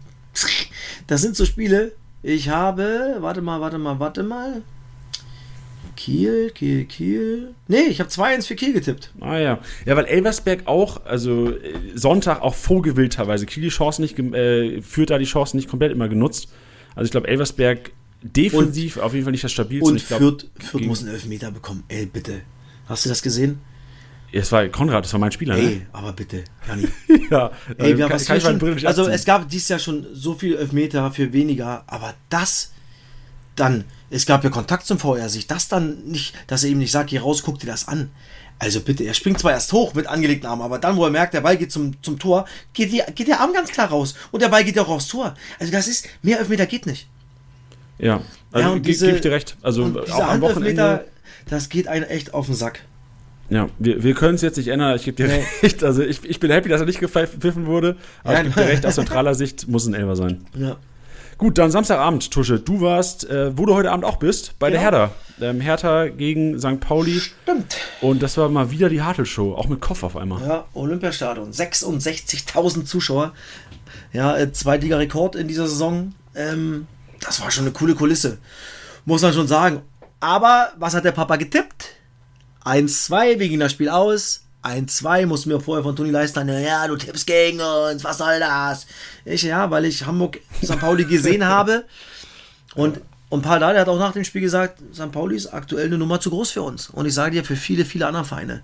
[1.06, 1.92] das sind so Spiele.
[2.22, 4.62] Ich habe, warte mal, warte mal, warte mal.
[5.96, 7.54] Kiel, Kiel, Kiel.
[7.66, 9.10] Nee, ich habe 2-1 für Kiel getippt.
[9.20, 9.58] Ah ja.
[9.84, 13.46] Ja, weil Elversberg auch, also äh, Sonntag auch vogelwild teilweise.
[13.46, 16.48] Kiel die Chancen nicht, äh, führt da die Chancen nicht komplett immer genutzt.
[16.94, 17.90] Also ich glaube, Elversberg
[18.22, 19.90] defensiv auf jeden Fall nicht das stabilste.
[19.90, 21.82] Und ich glaub, Fürth, Fürth muss einen Elfmeter bekommen.
[21.88, 22.42] Ey, bitte.
[22.86, 23.58] Hast du das gesehen?
[24.32, 26.82] Es war Konrad, das war mein Spieler, Ey, aber bitte, Jani.
[27.08, 27.20] ne?
[27.30, 27.50] Ja.
[27.78, 30.06] Ey, äh, wir, kann- was kann wir schon, Brille also es gab dieses Jahr schon
[30.12, 32.72] so viel Elfmeter für weniger, aber das
[33.56, 36.92] dann, es gab ja Kontakt zum VR, sich das dann nicht, dass er ihm nicht
[36.92, 38.10] sagt, geh raus, guck dir das an.
[38.60, 41.32] Also bitte, er springt zwar erst hoch mit angelegten Armen, aber dann, wo er merkt,
[41.34, 44.42] der Ball geht zum, zum Tor, geht, die, geht der Arm ganz klar raus und
[44.42, 45.34] der Ball geht ja auch aufs Tor.
[45.58, 47.08] Also das ist, mehr Elfmeter geht nicht.
[47.98, 48.20] Ja,
[48.52, 49.56] also Ja, ge- gebe ich dir recht.
[49.62, 51.06] Also auch am Wochenende.
[51.46, 52.82] Das geht einen echt auf den Sack.
[53.50, 54.94] Ja, wir, wir können es jetzt nicht ändern.
[54.96, 55.42] Ich gebe dir Nee.
[55.62, 55.82] recht.
[55.82, 57.96] Also ich, ich bin happy, dass er nicht gepfiffen wurde.
[58.24, 60.44] Aber Ja, ich gebe dir recht, aus neutraler Sicht muss es ein Elber sein.
[60.54, 60.76] Ja.
[61.38, 62.58] Gut, dann Samstagabend, Tusche.
[62.58, 64.90] Du warst, äh, wo du heute Abend auch bist, bei der Genau.
[64.90, 65.14] Hertha.
[65.40, 66.80] Ähm, Hertha gegen St.
[66.80, 67.20] Pauli.
[67.20, 67.76] Stimmt.
[68.00, 69.54] Und das war mal wieder die Hartl-Show.
[69.54, 70.42] Auch mit Kopf auf einmal.
[70.46, 71.52] Ja, Olympiastadion.
[71.52, 73.32] 66.000 Zuschauer.
[74.12, 76.12] Ja, äh, Zweitliga-Rekord in dieser Saison.
[76.34, 76.86] Ähm,
[77.20, 78.38] das war schon eine coole Kulisse.
[79.04, 79.82] Muss man schon sagen.
[80.20, 81.94] Aber was hat der Papa getippt?
[82.68, 84.42] 1-2, wir gingen das Spiel aus.
[84.62, 86.48] 1-2, mussten wir vorher von Toni leisten.
[86.48, 88.86] Ja, du tippst gegen uns, was soll das?
[89.24, 90.78] Ich, ja, weil ich Hamburg St.
[90.78, 91.84] Pauli gesehen habe.
[92.74, 93.00] Und,
[93.30, 95.10] und Paul Dardai hat auch nach dem Spiel gesagt, St.
[95.12, 96.90] Pauli ist aktuell eine Nummer zu groß für uns.
[96.90, 98.62] Und ich sage dir, für viele, viele andere Vereine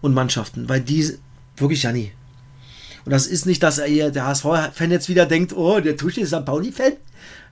[0.00, 1.16] und Mannschaften, weil die
[1.56, 2.10] wirklich ja nie.
[3.04, 6.22] Und das ist nicht, dass er hier, der HSV-Fan jetzt wieder denkt, oh, der Tusche
[6.22, 6.44] ist St.
[6.44, 6.94] Pauli-Fan.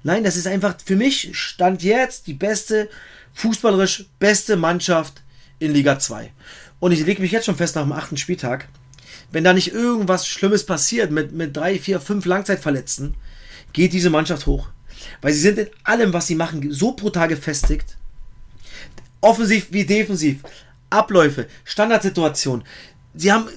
[0.02, 2.88] Nein, das ist einfach für mich, stand jetzt die beste,
[3.34, 5.22] fußballerisch beste Mannschaft
[5.62, 6.32] in Liga 2.
[6.80, 8.68] Und ich lege mich jetzt schon fest nach dem achten Spieltag,
[9.30, 13.14] wenn da nicht irgendwas Schlimmes passiert mit, mit drei, vier, fünf Langzeitverletzten,
[13.72, 14.68] geht diese Mannschaft hoch.
[15.20, 17.96] Weil sie sind in allem, was sie machen, so brutal gefestigt.
[19.20, 20.40] Offensiv wie defensiv.
[20.90, 22.64] Abläufe, Standardsituation.
[23.14, 23.48] Sie haben,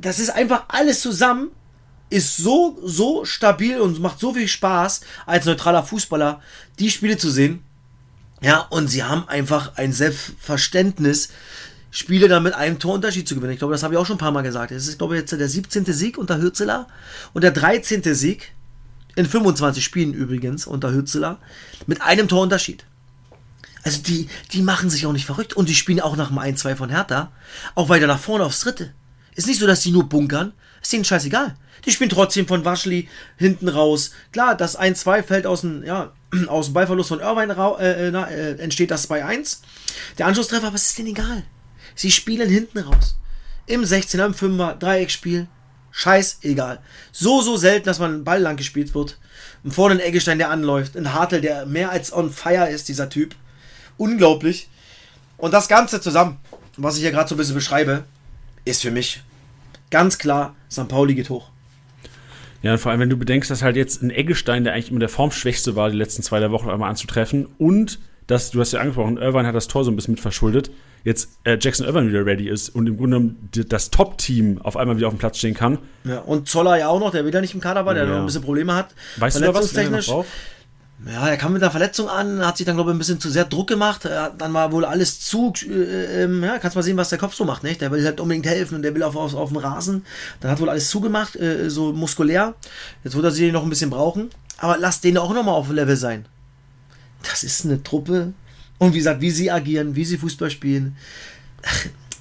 [0.00, 1.50] das ist einfach alles zusammen,
[2.10, 6.40] ist so, so stabil und macht so viel Spaß, als neutraler Fußballer
[6.78, 7.64] die Spiele zu sehen.
[8.40, 11.30] Ja, und sie haben einfach ein Selbstverständnis,
[11.90, 13.52] Spiele dann mit einem Torunterschied zu gewinnen.
[13.52, 14.72] Ich glaube, das habe ich auch schon ein paar Mal gesagt.
[14.72, 15.86] Es ist, glaube ich, jetzt der 17.
[15.86, 16.86] Sieg unter Hürzeler
[17.32, 18.02] und der 13.
[18.14, 18.52] Sieg
[19.16, 21.38] in 25 Spielen übrigens unter Hürzeler
[21.86, 22.84] mit einem Torunterschied.
[23.82, 26.76] Also die, die machen sich auch nicht verrückt und die spielen auch nach dem 1-2
[26.76, 27.32] von Hertha
[27.74, 28.92] auch weiter nach vorne aufs Dritte.
[29.34, 30.52] Ist nicht so, dass die nur bunkern.
[30.82, 31.54] Ist denen scheißegal.
[31.84, 34.12] Die spielen trotzdem von Waschli hinten raus.
[34.32, 36.12] Klar, das 1-2 fällt aus dem, ja,
[36.48, 39.58] aus dem Ballverlust von Irvine äh, äh, äh, entsteht das 2-1.
[40.18, 41.44] Der Anschlusstreffer, es ist denen egal.
[41.94, 43.16] Sie spielen hinten raus.
[43.66, 45.48] Im 16er, im 5er, Dreieckspiel.
[45.90, 46.80] Scheiß egal.
[47.12, 49.18] So, so selten, dass man einen Ball lang gespielt wird.
[49.64, 50.96] Und vorne ein Eggestein, der anläuft.
[50.96, 53.34] Ein Hartl, der mehr als on fire ist, dieser Typ.
[53.96, 54.68] Unglaublich.
[55.36, 56.38] Und das Ganze zusammen,
[56.76, 58.04] was ich hier gerade so ein bisschen beschreibe,
[58.64, 59.22] ist für mich
[59.90, 60.88] ganz klar, St.
[60.88, 61.50] Pauli geht hoch.
[62.62, 65.00] Ja, und vor allem, wenn du bedenkst, dass halt jetzt ein Eggestein, der eigentlich immer
[65.00, 68.80] der Formschwächste war, die letzten zwei der Woche einmal anzutreffen und dass, du hast ja
[68.80, 70.70] angesprochen, Irvine hat das Tor so ein bisschen mit verschuldet,
[71.04, 74.96] jetzt äh, Jackson Irvine wieder ready ist und im Grunde genommen das Top-Team auf einmal
[74.96, 75.78] wieder auf dem Platz stehen kann.
[76.04, 78.10] Ja, und Zoller ja auch noch, der wieder nicht im Kader war, der Ja.
[78.10, 78.88] noch ein bisschen Probleme hat.
[79.16, 79.74] Weißt du da was?
[79.74, 80.02] wer
[81.06, 83.30] Ja, er kam mit einer Verletzung an, hat sich dann, glaube ich, ein bisschen zu
[83.30, 84.04] sehr Druck gemacht.
[84.04, 85.52] Er hat dann mal wohl alles zu.
[85.64, 87.80] Äh, ähm, ja, kannst mal sehen, was der Kopf so macht, nicht?
[87.80, 90.04] Der will halt unbedingt helfen und der will auf, auf, auf dem Rasen.
[90.40, 92.54] Dann hat wohl alles zugemacht, äh, so muskulär.
[93.04, 94.30] Jetzt wird er sie noch ein bisschen brauchen.
[94.58, 96.26] Aber lass den auch nochmal auf Level sein.
[97.22, 98.32] Das ist eine Truppe.
[98.78, 100.96] Und wie gesagt, wie sie agieren, wie sie Fußball spielen.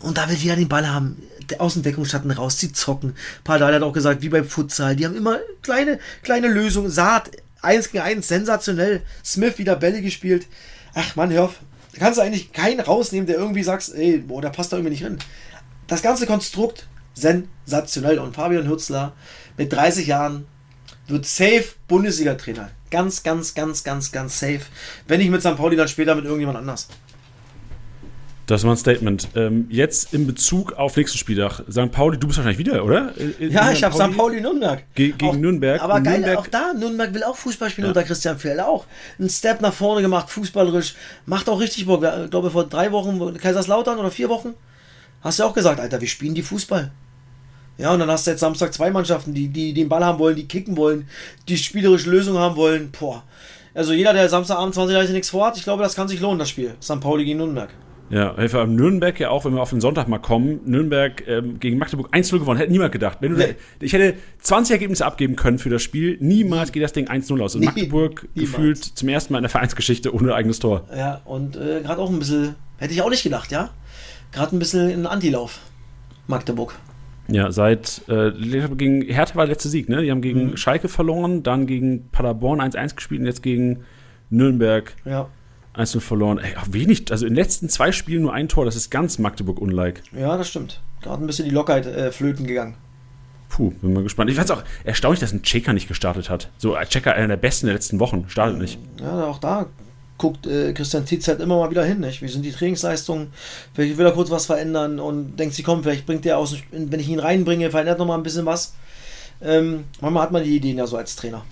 [0.02, 1.22] Und da will jeder den Ball haben.
[1.50, 3.16] Der Außendeckungsschatten raus, sie zocken.
[3.44, 4.96] Pardal hat auch gesagt, wie beim Futsal.
[4.96, 6.92] Die haben immer kleine, kleine Lösungen.
[6.92, 9.02] Saat, 1 gegen 1, sensationell.
[9.24, 10.48] Smith wieder Bälle gespielt.
[10.93, 11.60] Ach man, hör auf.
[11.93, 14.91] Da kannst du eigentlich keinen rausnehmen, der irgendwie sagst, ey, boah, der passt da irgendwie
[14.91, 15.17] nicht rein.
[15.88, 18.20] Das ganze Konstrukt sensationell.
[18.20, 19.13] Und Fabian Hürzler
[19.58, 20.46] mit 30 Jahren
[21.08, 22.72] wird safe Bundesliga-Trainer.
[22.91, 24.62] Ganz, ganz, ganz, ganz, ganz safe.
[25.08, 25.56] Wenn nicht mit St.
[25.56, 26.88] Pauli, dann später mit irgendjemand anders.
[28.47, 29.27] Das war ein Statement.
[29.36, 31.63] Ähm, jetzt in Bezug auf nächsten Spieltag.
[31.69, 31.91] St.
[31.91, 33.13] Pauli, du bist wahrscheinlich wieder, oder?
[33.17, 34.15] In ja, ich habe St.
[34.15, 34.83] Pauli Nürnberg.
[34.95, 35.81] Ge gegen auch, Nürnberg.
[35.81, 36.39] Aber geil, Nürnberg.
[36.39, 37.89] auch da, Nürnberg will auch Fußball spielen ja.
[37.89, 38.62] unter Christian Feld.
[38.62, 38.86] Auch
[39.19, 40.95] einen Step nach vorne gemacht, fußballerisch.
[41.25, 42.05] Macht auch richtig Bock.
[42.23, 44.53] Ich glaube, vor drei Wochen, Kaiserslautern oder vier Wochen,
[45.19, 46.89] hast du auch gesagt, Alter, wir spielen die Fußball.
[47.77, 50.38] Ja, und dann hast du jetzt Samstag zwei Mannschaften, die, die den Ball haben wollen,
[50.38, 51.10] die kicken wollen,
[51.49, 52.91] die spielerische Lösung haben wollen.
[52.97, 53.23] Boah.
[53.73, 56.49] Also jeder, der Samstagabend 20 Jahre nichts vorhat, ich glaube, das kann sich lohnen, das
[56.49, 56.75] Spiel.
[56.81, 57.01] St.
[57.01, 57.69] Pauli gegen Nürnberg.
[58.10, 61.60] Ja, vor allem Nürnberg ja auch, wenn wir auf den Sonntag mal kommen, Nürnberg ähm,
[61.60, 63.17] gegen Magdeburg 1-0 gewonnen, hätte niemand gedacht.
[63.20, 63.56] Wenn du nee.
[63.82, 67.56] ich hätte 20 Ergebnisse abgeben können für das Spiel, niemals geht das Ding 1-0 aus.
[67.56, 68.52] Und nee, Magdeburg niemals.
[68.52, 70.88] gefühlt zum ersten Mal in der Vereinsgeschichte ohne eigenes Tor.
[70.96, 73.72] Ja, und äh, gerade auch ein bisschen, hätte ich auch nicht gedacht, ja.
[74.32, 75.60] Gerade ein bisschen in Antilauf,
[76.28, 76.76] Magdeburg.
[77.30, 80.02] Ja, seit äh, gegen Hertha war der letzte Sieg, ne?
[80.02, 80.58] Die haben gegen mhm.
[80.58, 83.84] Schalke verloren, dann gegen Paderborn 1-1 gespielt und jetzt gegen
[84.30, 84.93] Nürnberg.
[85.04, 85.28] Ja.
[85.78, 86.40] 1 verloren.
[86.40, 90.02] Ey, wenig, also in den letzten zwei Spielen nur ein Tor, das ist ganz Magdeburg-unlike.
[90.18, 90.82] Ja, das stimmt.
[91.02, 92.76] Gerade ein bisschen die Lockerheit äh, flöten gegangen.
[93.50, 94.30] Puh, bin mal gespannt.
[94.30, 96.50] Ich fand es auch erstaunlich, dass ein Checker nicht gestartet hat.
[96.58, 98.78] So, ein Checker, einer der besten der letzten Wochen, startet nicht.
[99.00, 99.68] Ja, auch da
[100.18, 102.00] guckt äh, Christian Tietz halt immer mal wieder hin.
[102.00, 102.22] Nicht?
[102.22, 103.28] Wie sind die Trainingsleistungen?
[103.74, 107.00] Vielleicht will er kurz was verändern und denkt sich, komm, vielleicht bringt der aus, wenn
[107.00, 108.76] ich ihn reinbringe, verändert noch mal ein bisschen was.
[109.42, 111.46] Ähm, manchmal hat man die Ideen ja so als Trainer.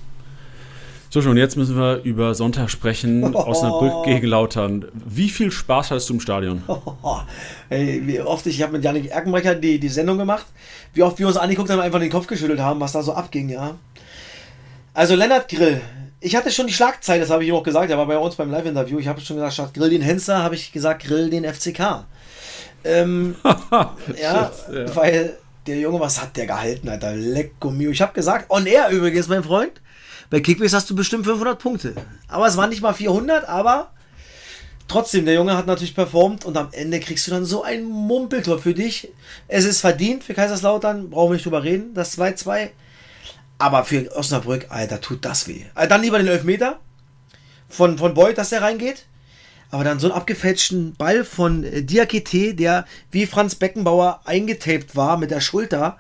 [1.16, 3.34] So, schon jetzt müssen wir über Sonntag sprechen.
[3.34, 3.40] Oh.
[3.48, 4.84] Osnabrück gegen Lautern.
[4.94, 6.62] Wie viel Spaß hattest du im Stadion?
[6.68, 7.22] Oh.
[7.70, 10.46] Hey, wie oft ich, ich habe mit Janik Erkenbrecher die, die Sendung gemacht,
[10.94, 13.48] wie oft wir uns angeguckt haben, einfach den Kopf geschüttelt haben, was da so abging,
[13.48, 13.76] ja.
[14.94, 15.80] Also Lennart Grill.
[16.20, 18.36] Ich hatte schon die Schlagzeile, das habe ich ihm auch gesagt, er war bei uns
[18.36, 19.00] beim Live-Interview.
[19.00, 22.04] Ich habe schon gesagt, statt Grill den Henster, habe ich gesagt, Grill den FCK.
[22.84, 23.36] Ähm,
[24.22, 27.16] ja, ja, weil der Junge, was hat der gehalten, Alter?
[27.16, 27.92] Lecco mio.
[27.92, 29.80] Ich habe gesagt, on air übrigens, mein Freund.
[30.30, 31.94] Bei Kickbase hast du bestimmt 500 Punkte.
[32.28, 33.92] Aber es waren nicht mal 400, aber
[34.88, 38.60] trotzdem, der Junge hat natürlich performt und am Ende kriegst du dann so ein Mumpeltor
[38.60, 39.12] für dich.
[39.48, 42.70] Es ist verdient für Kaiserslautern, brauchen wir nicht drüber reden, das 2-2.
[43.58, 45.64] Aber für Osnabrück, Alter, tut das weh.
[45.76, 46.80] Äh, dann lieber den Elfmeter
[47.70, 49.06] von, von Beuth, dass der reingeht.
[49.72, 55.18] Aber dann so einen abgefälschten Ball von äh, Diakite, der wie Franz Beckenbauer eingetaped war
[55.18, 55.98] mit der Schulter.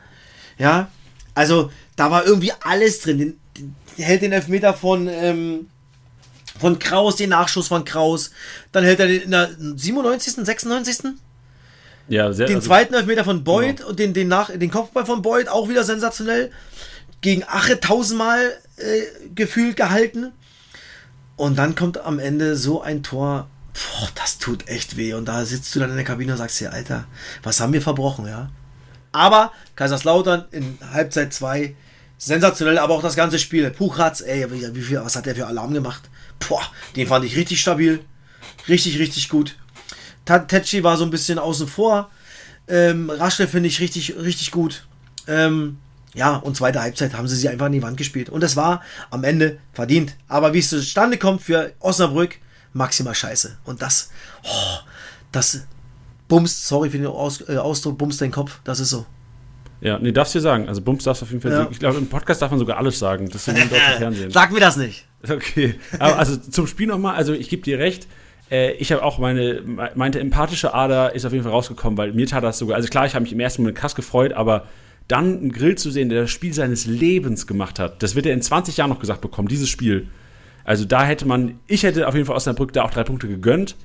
[0.57, 0.89] Ja,
[1.33, 3.17] also da war irgendwie alles drin.
[3.19, 3.39] Den,
[3.97, 5.69] hält den Elfmeter von, ähm,
[6.59, 8.31] von Kraus, den Nachschuss von Kraus.
[8.71, 11.13] Dann hält er den in der 97., 96.
[12.07, 13.89] Ja, sehr, den also, zweiten Elfmeter von Boyd genau.
[13.89, 16.51] und den, den, nach, den Kopfball von Boyd auch wieder sensationell.
[17.21, 20.31] Gegen Ache tausendmal äh, gefühlt gehalten.
[21.35, 23.49] Und dann kommt am Ende so ein Tor.
[23.73, 25.13] Boah, das tut echt weh.
[25.13, 27.05] Und da sitzt du dann in der Kabine und sagst dir, Alter,
[27.43, 28.49] was haben wir verbrochen, ja?
[29.11, 31.75] Aber Kaiserslautern in Halbzeit 2
[32.17, 33.69] sensationell, aber auch das ganze Spiel.
[33.71, 36.03] Puchratz, ey, wie viel, was hat der für Alarm gemacht?
[36.47, 36.61] Boah,
[36.95, 38.03] den fand ich richtig stabil.
[38.67, 39.55] Richtig, richtig gut.
[40.25, 42.09] Tetschi war so ein bisschen außen vor.
[42.67, 44.87] Ähm, Raschle finde ich richtig, richtig gut.
[45.27, 45.77] Ähm,
[46.15, 48.29] ja, und zweite Halbzeit haben sie sie einfach an die Wand gespielt.
[48.29, 50.15] Und es war am Ende verdient.
[50.27, 52.37] Aber wie es zustande kommt für Osnabrück,
[52.73, 53.57] maximal scheiße.
[53.65, 54.09] Und das,
[54.43, 54.79] oh,
[55.31, 55.61] das
[56.27, 58.59] bumst, sorry für den Aus, äh, Ausdruck, bumst den Kopf.
[58.63, 59.05] Das ist so.
[59.81, 60.67] Ja, nee, darfst du sagen.
[60.67, 61.67] Also Bums darfst du auf jeden Fall ja.
[61.69, 63.29] Ich glaube, im Podcast darf man sogar alles sagen.
[63.29, 64.31] Das sind im Fernsehen.
[64.31, 65.05] Sag mir das nicht.
[65.27, 65.75] Okay.
[65.99, 68.07] Aber also zum Spiel nochmal, also ich gebe dir recht.
[68.49, 69.61] Äh, ich habe auch meine,
[69.95, 73.05] meinte empathische Ader ist auf jeden Fall rausgekommen, weil mir tat das sogar, also klar,
[73.05, 74.67] ich habe mich im ersten Moment krass gefreut, aber
[75.07, 78.33] dann einen Grill zu sehen, der das Spiel seines Lebens gemacht hat, das wird er
[78.33, 80.07] in 20 Jahren noch gesagt bekommen, dieses Spiel.
[80.63, 83.75] Also da hätte man, ich hätte auf jeden Fall Osnabrück da auch drei Punkte gegönnt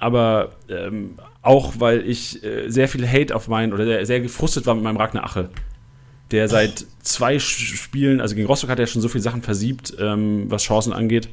[0.00, 4.66] aber ähm, auch weil ich äh, sehr viel Hate auf meinen oder sehr, sehr gefrustet
[4.66, 5.50] war mit meinem Ragnar Ache,
[6.30, 10.44] der seit zwei Spielen, also gegen Rostock hat er schon so viele Sachen versiebt, ähm,
[10.48, 11.28] was Chancen angeht.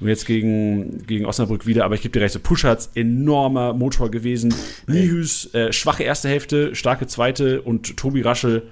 [0.00, 4.10] Und jetzt gegen, gegen Osnabrück wieder, aber ich gebe dir recht, so Puschatz, enormer Motor
[4.10, 4.54] gewesen.
[4.86, 8.62] Nihus, äh, schwache erste Hälfte, starke zweite und Tobi Raschel,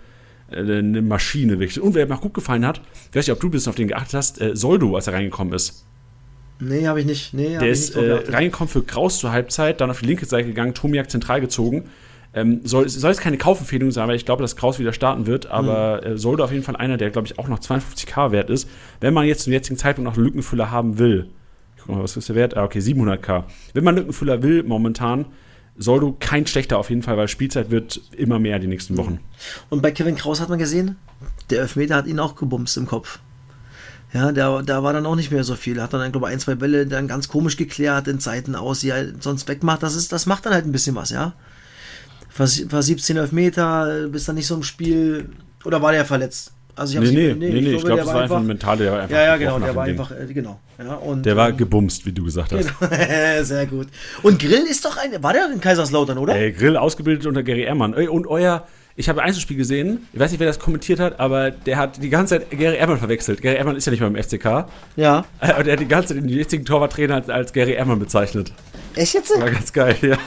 [0.51, 1.81] äh, eine Maschine wirklich.
[1.81, 2.81] Und wer mir auch gut gefallen hat,
[3.11, 5.13] ich weiß nicht, ob du ein bisschen auf den geachtet hast, äh, Soldo, als er
[5.13, 5.85] reingekommen ist.
[6.61, 7.35] Nee, habe ich nicht.
[7.35, 10.75] Nee, der ist äh, reingekommen für Kraus zur Halbzeit, dann auf die linke Seite gegangen,
[10.75, 11.89] Tomiak zentral gezogen.
[12.35, 15.47] Ähm, soll, soll jetzt keine Kaufempfehlung sein, weil ich glaube, dass Kraus wieder starten wird,
[15.47, 18.69] aber äh, Soldo auf jeden Fall einer, der, glaube ich, auch noch 52k wert ist.
[19.01, 21.31] Wenn man jetzt zum jetzigen Zeitpunkt noch einen Lückenfüller haben will,
[21.77, 22.57] ich guck mal, was ist der Wert?
[22.57, 23.45] Ah, okay, 700k.
[23.73, 25.27] Wenn man Lückenfüller will, momentan,
[25.79, 29.21] Soldo kein schlechter auf jeden Fall, weil Spielzeit wird immer mehr die nächsten Wochen.
[29.71, 30.97] Und bei Kevin Kraus hat man gesehen,
[31.51, 33.21] der Elfmeter hat ihn auch gebumst im Kopf.
[34.13, 35.83] Ja, da, da war dann auch nicht mehr so viel.
[35.83, 38.89] Hat dann, glaube ich, ein, zwei Bälle dann ganz komisch geklärt in Zeiten aus, die
[38.89, 39.83] er sonst wegmacht.
[39.83, 41.35] Das, ist, das macht dann halt ein bisschen was, ja.
[42.37, 45.29] War, war 17 Elfmeter, bist dann nicht so im Spiel.
[45.65, 46.53] Oder war der verletzt?
[46.79, 48.93] Also ich nee, nee, nee, nee, ich glaube, glaub, das war einfach ein mentaler, der
[48.93, 50.61] war einfach Ja, ja, genau, der war einfach, äh, genau.
[50.79, 52.69] Ja, und, der war ähm, gebumst, wie du gesagt hast.
[52.79, 53.89] Genau, sehr gut.
[54.23, 56.37] Und Grill ist doch ein, war der in Kaiserslautern, oder?
[56.37, 57.95] Ey, Grill ausgebildet unter Gary Ehrmann.
[57.95, 58.65] Und euer,
[58.99, 62.03] ich habe ein Einzelspiel gesehen, ich weiß nicht, wer das kommentiert hat, aber der hat
[62.03, 63.41] die ganze Zeit Gary Ehrmann verwechselt.
[63.41, 64.67] Gary Ehrmann ist ja nicht mehr im FCK.
[64.97, 65.19] Ja.
[65.41, 68.53] Und er hat die ganze Zeit den jetzigen Torwarttrainer als, als Gary Ehrmann bezeichnet.
[68.97, 69.31] Echt jetzt?
[69.41, 70.19] War ganz geil, ja.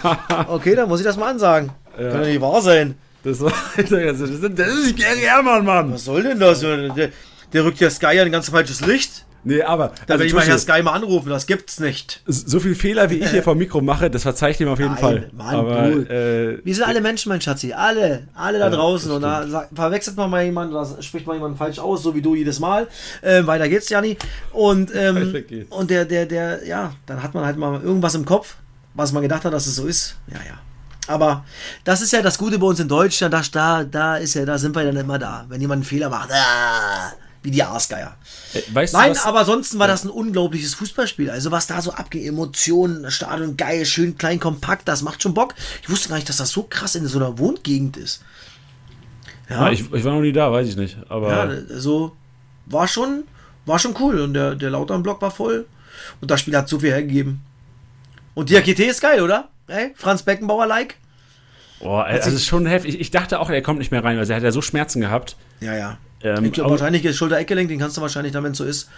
[0.47, 1.71] Okay, dann muss ich das mal ansagen.
[1.99, 2.11] Ja.
[2.11, 2.95] Kann ja nicht wahr sein.
[3.25, 5.91] Das, war, das, ist, das ist Gary Hermann, Mann.
[5.91, 6.61] Was soll denn das?
[6.61, 7.09] Der,
[7.51, 9.25] der rückt ja Sky ein ganz falsches Licht.
[9.43, 9.87] Nee, aber.
[9.87, 12.21] Da also werde ich mal Herr Sky mal anrufen, das gibt's nicht.
[12.25, 14.93] So viel Fehler, wie ich hier vom Mikro mache, das verzeihe ich ihm auf jeden
[14.93, 15.29] Nein, Fall.
[15.33, 17.73] Mann, aber, äh, Wir sind alle Menschen, mein Schatzi.
[17.73, 18.27] Alle.
[18.35, 19.11] Alle da draußen.
[19.11, 22.35] Und da verwechselt man mal jemanden, da spricht man jemanden falsch aus, so wie du
[22.35, 22.87] jedes Mal.
[23.23, 24.17] Ähm, weiter geht's, Janni.
[24.51, 28.55] Und, ähm, und der, der, der, ja, dann hat man halt mal irgendwas im Kopf,
[28.93, 30.17] was man gedacht hat, dass es so ist.
[30.27, 30.59] Ja, ja.
[31.07, 31.43] Aber
[31.83, 34.57] das ist ja das Gute bei uns in Deutschland, da, da, da ist ja, da
[34.57, 35.45] sind wir dann immer da.
[35.49, 37.11] Wenn jemand einen Fehler macht, ah,
[37.43, 38.15] wie die Aasgeier.
[38.53, 39.93] Äh, weißt Nein, du, aber ansonsten war ja.
[39.93, 41.29] das ein unglaubliches Fußballspiel.
[41.29, 45.55] Also was da so abgeht, Emotionen, Stadion geil, schön klein, kompakt, das macht schon Bock.
[45.81, 48.23] Ich wusste gar nicht, dass das so krass in so einer Wohngegend ist.
[49.49, 50.97] Ja, ja ich, ich, war noch nie da, weiß ich nicht.
[51.09, 52.15] Aber ja, so
[52.67, 53.23] war schon,
[53.65, 55.65] war schon cool und der, der Lautern-Block war voll
[56.21, 57.41] und das Spiel hat so viel hergegeben.
[58.33, 59.49] Und die AKT ist geil, oder?
[59.67, 60.95] Hey, Franz Beckenbauer-like.
[61.79, 62.99] Boah, also ist schon heftig.
[62.99, 65.35] Ich, dachte auch, er kommt nicht mehr rein, weil er hat ja so Schmerzen gehabt.
[65.59, 65.97] Ja, ja.
[66.23, 68.89] Ähm, ich glaube, wahrscheinlich ist Schulter-Eckgelenk, den kannst du wahrscheinlich, wenn es so ist,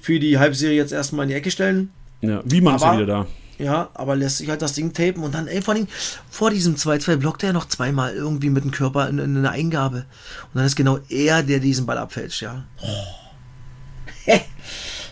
[0.00, 1.90] für die Halbserie jetzt erstmal in die Ecke stellen.
[2.20, 3.26] Ja, wie machst du wieder da?
[3.58, 5.86] Ja, aber lässt sich halt das Ding tapen und dann, ey, vor allem
[6.30, 9.96] vor diesem 2-2 blockt er noch zweimal irgendwie mit dem Körper in, in eine Eingabe.
[9.98, 12.64] Und dann ist genau er, der diesen Ball abfälscht, ja.
[12.82, 14.32] Oh.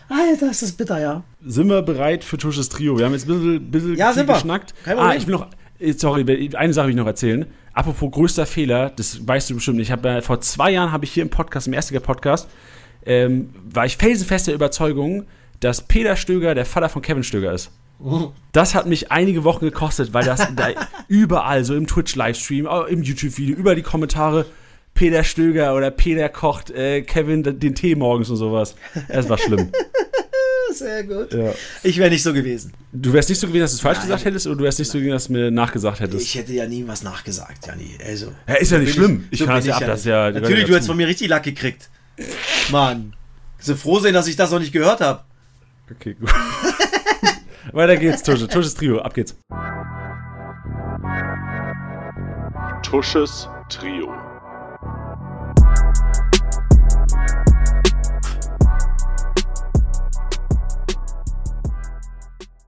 [0.08, 1.22] Alter, ist das bitter, ja.
[1.44, 2.96] Sind wir bereit für Tusches Trio?
[2.96, 3.34] Wir haben jetzt ein
[3.70, 4.74] bisschen, bisschen ja, geschnackt.
[4.86, 5.48] Ah, ich will noch,
[5.96, 7.46] sorry, eine Sache will ich noch erzählen.
[7.72, 9.88] Apropos größter Fehler, das weißt du bestimmt nicht.
[9.88, 12.48] Ich habe äh, vor zwei Jahren habe ich hier im Podcast, im ersten Podcast,
[13.06, 15.24] ähm, war ich felsenfest der Überzeugung,
[15.60, 17.70] dass Peter Stöger der Vater von Kevin Stöger ist.
[18.52, 20.68] Das hat mich einige Wochen gekostet, weil das da
[21.08, 24.46] überall, so im Twitch-Livestream, im YouTube-Video, über die Kommentare,
[24.94, 28.74] Peter Stöger oder Peter kocht äh, Kevin den Tee morgens und sowas.
[29.06, 29.70] Es war schlimm.
[30.72, 31.32] Sehr gut.
[31.32, 31.54] Ja.
[31.82, 32.72] Ich wäre nicht so gewesen.
[32.92, 34.06] Du wärst nicht so gewesen, dass du es falsch Nein.
[34.08, 36.24] gesagt hättest, oder du wärst nicht so gewesen, dass du mir nachgesagt hättest?
[36.24, 37.98] Ich hätte ja nie was nachgesagt, Jani.
[38.06, 39.26] Also, ja, ist ja nicht schlimm.
[39.30, 40.30] Ich, so kann das ja ab, das ja.
[40.30, 41.90] Natürlich, du hättest von mir richtig Lack gekriegt.
[42.70, 43.14] Mann.
[43.60, 45.24] So froh sein, dass ich das noch nicht gehört habe.
[45.90, 46.30] Okay, gut.
[47.72, 48.46] Weiter geht's, Tusche.
[48.48, 49.36] Tusches Trio, ab geht's.
[52.82, 54.27] Tusches Trio.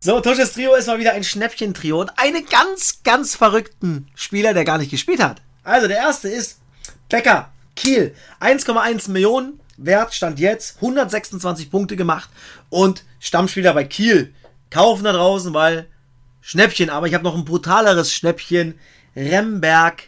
[0.02, 4.64] So, Tusches Trio ist mal wieder ein Schnäppchen-Trio und einen ganz, ganz verrückten Spieler, der
[4.64, 5.42] gar nicht gespielt hat.
[5.62, 6.58] Also, der erste ist
[7.10, 8.14] Becker, Kiel.
[8.40, 12.30] 1,1 Millionen Wert stand jetzt, 126 Punkte gemacht
[12.70, 14.32] und Stammspieler bei Kiel.
[14.70, 15.86] Kaufen da draußen, weil
[16.40, 18.78] Schnäppchen, aber ich habe noch ein brutaleres Schnäppchen.
[19.14, 20.04] Remberg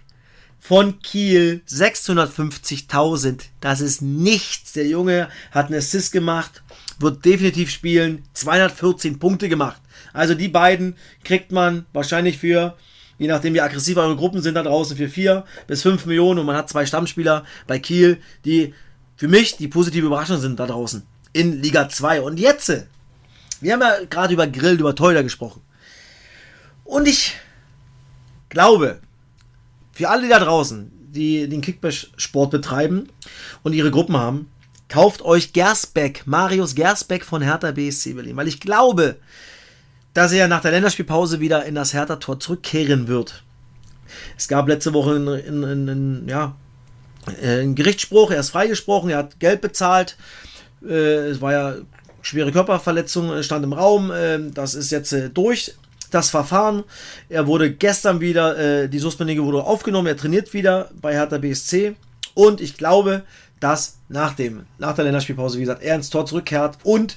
[0.58, 3.40] von Kiel, 650.000.
[3.60, 4.72] Das ist nichts.
[4.72, 6.62] Der Junge hat einen Assist gemacht,
[6.98, 9.81] wird definitiv spielen, 214 Punkte gemacht.
[10.12, 12.76] Also die beiden kriegt man wahrscheinlich für,
[13.18, 16.46] je nachdem wie aggressiv eure Gruppen sind da draußen, für 4 bis 5 Millionen und
[16.46, 18.74] man hat zwei Stammspieler bei Kiel, die
[19.16, 22.22] für mich die positive Überraschung sind da draußen in Liga 2.
[22.22, 22.86] Und jetzt,
[23.60, 25.62] wir haben ja gerade über Grill, über Teuler gesprochen.
[26.84, 27.34] Und ich
[28.48, 29.00] glaube,
[29.92, 33.08] für alle da draußen, die den Kickbash-Sport betreiben
[33.62, 34.50] und ihre Gruppen haben,
[34.88, 39.16] kauft euch Gersbeck, Marius Gersbeck von Hertha BSC Berlin, weil ich glaube,
[40.14, 43.42] dass er nach der Länderspielpause wieder in das Hertha-Tor zurückkehren wird.
[44.36, 46.54] Es gab letzte Woche einen, einen, einen, ja,
[47.40, 50.16] äh, einen Gerichtsspruch, er ist freigesprochen, er hat Geld bezahlt.
[50.86, 51.74] Äh, es war ja
[52.20, 54.10] schwere Körperverletzung, stand im Raum.
[54.10, 55.74] Äh, das ist jetzt durch,
[56.10, 56.84] das Verfahren.
[57.30, 61.94] Er wurde gestern wieder, die Suspendierung wurde aufgenommen, er trainiert wieder bei Hertha BSC.
[62.34, 63.22] Und ich glaube,
[63.60, 67.16] dass nach, dem, nach der Länderspielpause, wie gesagt, er ins Tor zurückkehrt und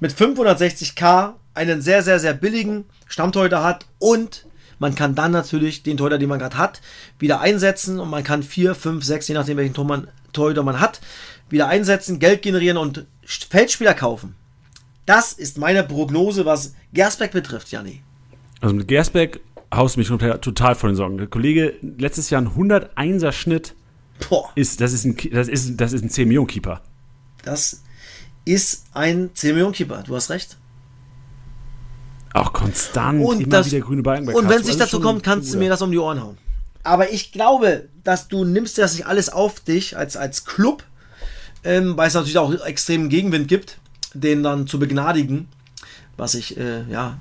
[0.00, 4.46] mit 560k einen sehr, sehr, sehr billigen Stammtorhüter hat und
[4.80, 6.80] Man kann dann natürlich den Torhüter, den man gerade hat,
[7.18, 10.80] wieder einsetzen und man kann vier, fünf, sechs, je nachdem welchen Tor man, Torhüter man
[10.80, 11.00] hat,
[11.50, 14.34] wieder einsetzen, Geld generieren und Feldspieler kaufen.
[15.04, 18.02] Das ist meine Prognose, was Gersbeck betrifft, Janni.
[18.62, 19.40] Also mit Gersbeck
[19.72, 21.18] haust du mich total vor den Sorgen.
[21.18, 23.74] Der Kollege, letztes Jahr ein 101er Schnitt.
[24.30, 24.50] Boah.
[24.54, 26.80] Ist, das, ist ein, das, ist, das ist ein 10-Millionen-Keeper.
[27.44, 27.82] Das
[28.44, 30.56] ist ein 10-Millionen-Keeper, du hast recht.
[32.32, 35.22] Auch konstant, und immer das, wieder grüne Balken bei Und wenn es nicht dazu kommt,
[35.22, 36.38] kannst du mir das um die Ohren hauen.
[36.82, 40.84] Aber ich glaube, dass du nimmst das nicht alles auf dich als, als Club,
[41.64, 43.78] ähm, weil es natürlich auch extremen Gegenwind gibt,
[44.14, 45.48] den dann zu begnadigen,
[46.16, 47.18] was ich, äh, ja,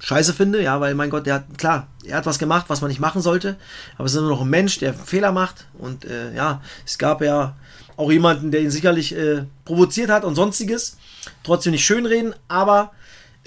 [0.00, 2.88] scheiße finde, ja, weil mein Gott, der hat, klar, er hat was gemacht, was man
[2.88, 3.56] nicht machen sollte,
[3.96, 7.22] aber es ist nur noch ein Mensch, der Fehler macht und äh, ja, es gab
[7.22, 7.54] ja
[7.96, 10.96] auch jemanden, der ihn sicherlich äh, provoziert hat und sonstiges.
[11.42, 12.92] Trotzdem nicht schönreden, aber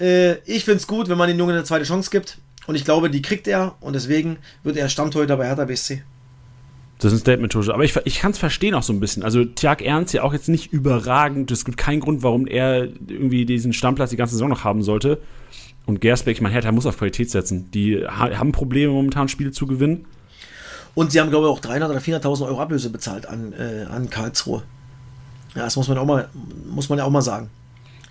[0.00, 2.84] äh, ich finde es gut, wenn man den Jungen eine zweite Chance gibt und ich
[2.84, 6.02] glaube, die kriegt er und deswegen wird er Stammtorhüter bei Hertha BSC.
[6.98, 7.74] Das ist ein Statement, Tusche.
[7.74, 9.22] Aber ich, ich kann es verstehen auch so ein bisschen.
[9.22, 11.50] Also, Tjag Ernst ja auch jetzt nicht überragend.
[11.50, 15.20] Es gibt keinen Grund, warum er irgendwie diesen Stammplatz die ganze Saison noch haben sollte.
[15.84, 17.70] Und Gersbeck, ich meine, Hertha muss auf Qualität setzen.
[17.70, 20.06] Die haben Probleme, momentan Spiele zu gewinnen.
[20.96, 24.08] Und sie haben, glaube ich, auch 300.000 oder 400.000 Euro Ablöse bezahlt an, äh, an
[24.08, 24.62] Karlsruhe.
[25.54, 26.28] Ja, das muss man, auch mal,
[26.66, 27.50] muss man ja auch mal sagen.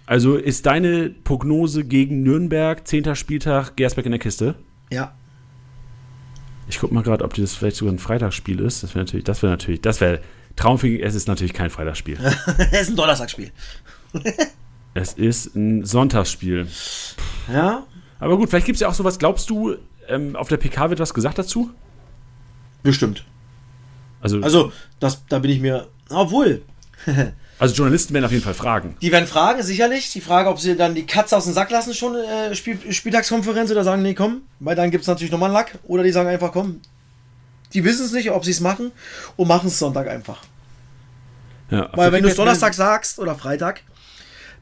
[0.05, 3.15] Also ist deine Prognose gegen Nürnberg, 10.
[3.15, 4.53] Spieltag, Gersbeck in der Kiste?
[4.91, 5.15] Ja.
[6.69, 8.83] Ich gucke mal gerade, ob das vielleicht sogar ein Freitagsspiel ist.
[8.83, 10.21] Das wäre natürlich, das wäre natürlich, das wäre
[10.55, 12.19] Traum es ist natürlich kein Freitagsspiel.
[12.71, 13.51] es ist ein Donnerstagsspiel.
[14.97, 16.67] Es ist ein Sonntagsspiel.
[17.51, 17.85] Ja.
[18.17, 19.19] Aber gut, vielleicht gibt es ja auch sowas.
[19.19, 19.75] Glaubst du,
[20.07, 21.69] ähm, auf der PK wird was gesagt dazu?
[22.85, 23.25] Bestimmt.
[24.21, 25.87] Also, also das, da bin ich mir.
[26.09, 26.61] Obwohl.
[27.59, 28.95] also Journalisten werden auf jeden Fall fragen.
[29.01, 30.11] Die werden fragen, sicherlich.
[30.11, 33.71] Die Frage, ob sie dann die Katze aus dem Sack lassen, schon äh, Spiel, Spieltagskonferenz
[33.71, 35.79] oder sagen, nee, komm, weil dann gibt es natürlich nochmal einen Lack.
[35.85, 36.79] Oder die sagen einfach, komm.
[37.73, 38.91] Die wissen es nicht, ob sie es machen
[39.35, 40.43] und machen es Sonntag einfach.
[41.71, 43.81] Ja, weil wenn du es Donnerstag sagst oder Freitag,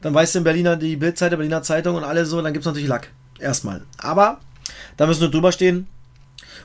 [0.00, 2.62] dann weißt du in Berliner die Bildzeit, der Berliner Zeitung und alle so, dann gibt
[2.62, 3.10] es natürlich Lack.
[3.38, 3.82] Erstmal.
[3.98, 4.40] Aber
[4.96, 5.88] da müssen wir drüber stehen.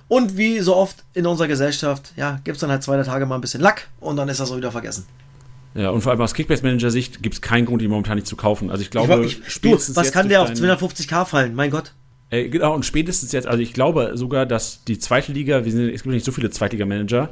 [0.09, 3.35] Und wie so oft in unserer Gesellschaft, ja, gibt es dann halt zwei Tage mal
[3.35, 5.05] ein bisschen Lack und dann ist das auch wieder vergessen.
[5.75, 8.71] Ja, und vor allem aus Kickbase-Manager-Sicht gibt es keinen Grund, die momentan nicht zu kaufen.
[8.71, 11.53] Also ich glaube, ich, ich, du, was kann der auf 250k fallen?
[11.53, 11.93] Mein Gott.
[12.31, 15.89] Äh, genau, und spätestens jetzt, also ich glaube sogar, dass die zweite Liga, wir sind,
[15.89, 17.29] es gibt nicht so viele Zweitliga-Manager,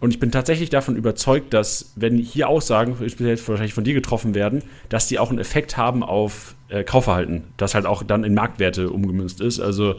[0.00, 4.34] und ich bin tatsächlich davon überzeugt, dass, wenn hier Aussagen, speziell wahrscheinlich von dir getroffen
[4.34, 8.34] werden, dass die auch einen Effekt haben auf äh, Kaufverhalten, das halt auch dann in
[8.34, 9.60] Marktwerte umgemünzt ist.
[9.60, 9.96] Also.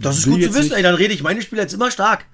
[0.00, 2.26] Das ist gut zu wissen, ey, dann rede ich meine Spieler jetzt immer stark.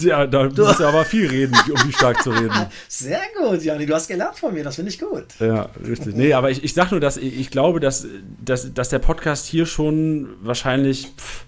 [0.00, 0.64] Ja, da du.
[0.64, 2.66] musst du aber viel reden, um die stark zu reden.
[2.88, 5.26] Sehr gut, Jani, du hast gelernt von mir, das finde ich gut.
[5.38, 6.16] Ja, richtig.
[6.16, 8.06] Nee, aber ich, ich sag nur, dass ich, ich glaube, dass,
[8.44, 11.08] dass, dass der Podcast hier schon wahrscheinlich.
[11.16, 11.44] Pff,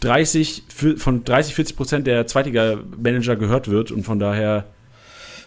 [0.00, 0.64] 30,
[0.98, 4.66] von 30, 40 Prozent der Zweitliga-Manager gehört wird und von daher.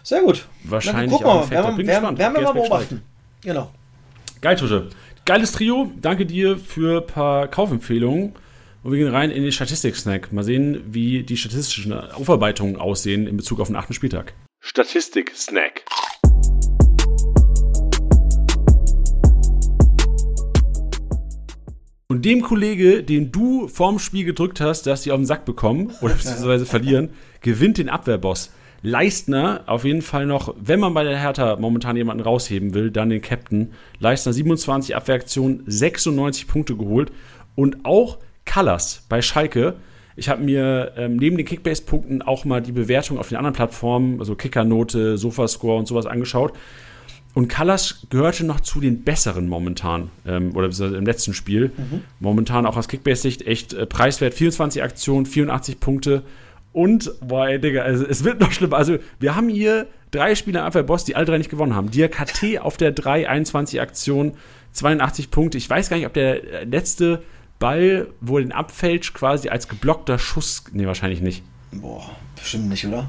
[0.02, 0.46] Sehr gut.
[0.64, 1.50] Wahrscheinlich gucken auch.
[1.50, 3.02] Werden, Bin werden, werden wir mal beobachten.
[3.42, 3.70] Genau.
[4.40, 4.88] Geil, Tusche.
[5.24, 5.92] Geiles Trio.
[6.00, 8.34] Danke dir für ein paar Kaufempfehlungen.
[8.82, 10.32] Und wir gehen rein in den Statistik-Snack.
[10.32, 14.32] Mal sehen, wie die statistischen Aufarbeitungen aussehen in Bezug auf den achten Spieltag.
[14.60, 15.84] Statistik-Snack.
[22.08, 25.92] Und dem Kollege, den du vorm Spiel gedrückt hast, dass die auf den Sack bekommen
[26.00, 27.10] oder beziehungsweise verlieren,
[27.42, 28.50] gewinnt den Abwehrboss.
[28.80, 33.10] Leistner auf jeden Fall noch, wenn man bei der Hertha momentan jemanden rausheben will, dann
[33.10, 33.74] den Captain.
[33.98, 37.12] Leistner 27 Abwehraktionen, 96 Punkte geholt
[37.54, 39.74] und auch Callas bei Schalke.
[40.16, 44.18] Ich habe mir ähm, neben den Kickbase-Punkten auch mal die Bewertung auf den anderen Plattformen,
[44.20, 46.52] also Kickernote, Sofascore und sowas angeschaut.
[47.32, 51.70] Und Callas gehörte noch zu den besseren momentan, ähm, oder im letzten Spiel.
[51.76, 52.02] Mhm.
[52.18, 54.34] Momentan auch aus Kickbase-Sicht echt äh, preiswert.
[54.34, 56.22] 24 Aktionen, 84 Punkte.
[56.72, 58.76] Und, boah, ey, Digga, also, es wird noch schlimmer.
[58.76, 61.90] Also, wir haben hier drei Spieler Abwehrboss, die alle drei nicht gewonnen haben.
[61.90, 64.32] KT auf der 3, 21 Aktionen,
[64.72, 65.58] 82 Punkte.
[65.58, 67.22] Ich weiß gar nicht, ob der letzte
[67.60, 70.64] Ball, wo er den abfälscht, quasi als geblockter Schuss.
[70.72, 71.44] Nee, wahrscheinlich nicht.
[71.70, 73.08] Boah, bestimmt nicht, oder?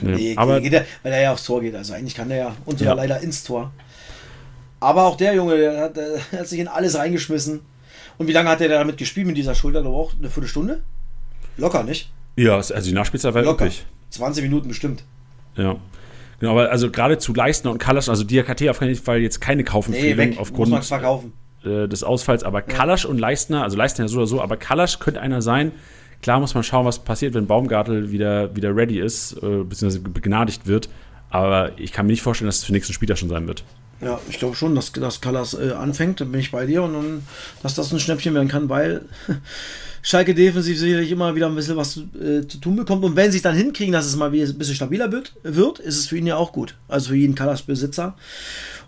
[0.00, 1.76] Nee, nee aber er, weil er ja aufs Tor geht.
[1.76, 3.02] Also eigentlich kann er ja und sogar ja.
[3.02, 3.70] leider ins Tor.
[4.80, 7.60] Aber auch der Junge, der hat, der hat, sich in alles reingeschmissen.
[8.18, 9.84] Und wie lange hat er damit gespielt mit dieser Schulter?
[9.84, 10.82] Auch eine Viertelstunde?
[11.56, 12.10] Locker, nicht?
[12.36, 13.66] Ja, also die Nachspielzeit war Locker.
[13.66, 13.84] Üppig.
[14.10, 15.04] 20 Minuten bestimmt.
[15.56, 15.76] Ja.
[16.40, 19.62] Genau, aber also gerade zu Leistner und Kalasch, also Diakate auf jeden Fall jetzt keine
[19.62, 20.72] Kaufempfehlung nee, aufgrund
[21.64, 22.62] äh, des Ausfalls, aber.
[22.62, 25.72] Kalasch und Leistner, also Leistner so oder so, aber Kalasch könnte einer sein,
[26.22, 30.66] Klar muss man schauen, was passiert, wenn Baumgartel wieder, wieder ready ist, äh, beziehungsweise begnadigt
[30.66, 30.90] wird.
[31.30, 33.64] Aber ich kann mir nicht vorstellen, dass es für den nächsten Spieler schon sein wird.
[34.02, 36.94] Ja, ich glaube schon, dass, dass Callas äh, anfängt, da bin ich bei dir und
[36.94, 37.22] dann,
[37.62, 39.02] dass das ein Schnäppchen werden kann, weil
[40.02, 43.04] Schalke defensiv sicherlich immer wieder ein bisschen was äh, zu tun bekommt.
[43.04, 45.78] Und wenn sie es dann hinkriegen, dass es mal wieder ein bisschen stabiler wird, wird
[45.78, 46.76] ist es für ihn ja auch gut.
[46.88, 48.16] Also für jeden Callas-Besitzer.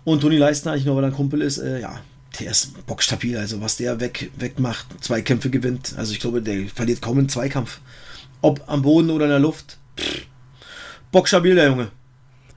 [0.03, 1.99] Und Toni Leistner, eigentlich nur weil er ein Kumpel ist, äh, ja,
[2.39, 3.37] der ist bockstabil.
[3.37, 5.93] Also was der weg, wegmacht, zwei Kämpfe gewinnt.
[5.97, 7.79] Also ich glaube, der verliert kaum einen Zweikampf.
[8.41, 9.77] Ob am Boden oder in der Luft.
[9.99, 10.25] Pff,
[11.11, 11.91] bockstabil, der Junge.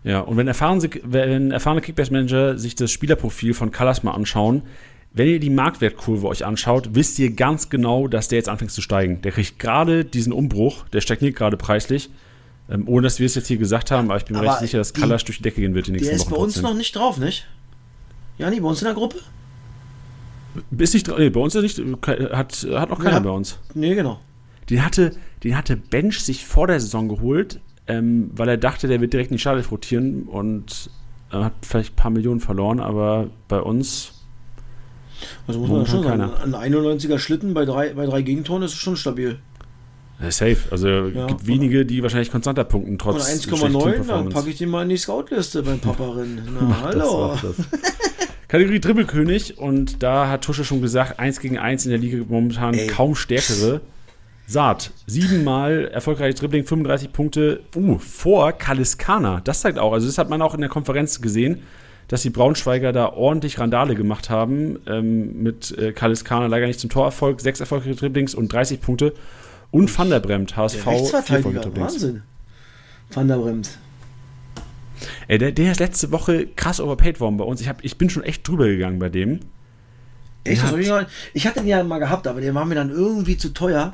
[0.03, 4.63] Ja, und wenn erfahrene, wenn erfahrene Kickbase-Manager sich das Spielerprofil von Callas mal anschauen,
[5.13, 8.83] wenn ihr die Marktwertkurve euch anschaut, wisst ihr ganz genau, dass der jetzt anfängt zu
[8.83, 9.23] steigen.
[9.23, 12.11] Der kriegt gerade diesen Umbruch, der stagniert gerade preislich.
[12.69, 14.79] Ähm, ohne dass wir es jetzt hier gesagt haben, aber ich bin mir recht sicher,
[14.79, 16.31] dass Callas durch die Decke gehen wird die nächsten Der ist Wochen.
[16.31, 16.71] bei uns trotzdem.
[16.71, 17.47] noch nicht drauf, nicht?
[18.39, 19.21] Jani, bei uns in der Gruppe?
[20.79, 21.81] Ist nicht, nee, bei uns ist nicht,
[22.33, 23.21] hat, hat noch keiner Ja.
[23.21, 23.59] bei uns.
[23.75, 24.21] Nee, genau.
[24.71, 25.13] Den hatte,
[25.45, 29.31] den hatte Bench sich vor der Saison geholt, ähm, weil er dachte, der wird direkt
[29.31, 30.91] in die Schale rotieren und
[31.33, 34.13] äh, hat vielleicht ein paar Millionen verloren, aber bei uns
[35.47, 38.75] Also muss man schon sagen, Momentan ein 91er Schlitten bei drei, bei drei Gegentoren ist
[38.75, 39.39] schon stabil.
[40.31, 40.57] safe.
[40.71, 41.27] Also Ja.
[41.27, 44.89] gibt wenige, die wahrscheinlich konstanter punkten, trotz schlechter 1,9, dann packe ich den mal in
[44.89, 46.41] die Scoutliste beim Paparin.
[46.55, 47.35] Na, Mach das, hallo.
[47.41, 47.55] das.
[48.49, 52.75] Kategorie Dribbelkönig und da hat Tusche schon gesagt, 1 gegen 1 in der Liga momentan
[52.75, 52.87] Ey.
[52.87, 53.81] kaum stärkere.
[54.49, 59.41] Saat, siebenmal erfolgreiches Dribbling, 35 Punkte, uh, vor Kaliskana.
[59.43, 61.63] Das zeigt auch, also das hat man auch in der Konferenz gesehen,
[62.07, 64.79] dass die Braunschweiger da ordentlich Randale gemacht haben.
[64.87, 69.15] Ähm, mit äh, Kaliskana leider nicht zum Torerfolg, sechs erfolgreiche Dribblings und 30 Punkte.
[69.73, 71.77] Und Van der Bremt, HSV, Der vier.
[71.77, 72.23] Wahnsinn.
[73.11, 73.79] Van der Bremt.
[75.29, 77.61] Ey, der, der ist letzte Woche krass overpaid worden bei uns.
[77.61, 79.41] Ich, hab, ich bin schon echt drüber gegangen bei dem.
[80.45, 80.63] Echt?
[80.63, 80.91] Hab ich,
[81.35, 83.93] ich hatte den ja mal gehabt, aber der war mir dann irgendwie zu teuer.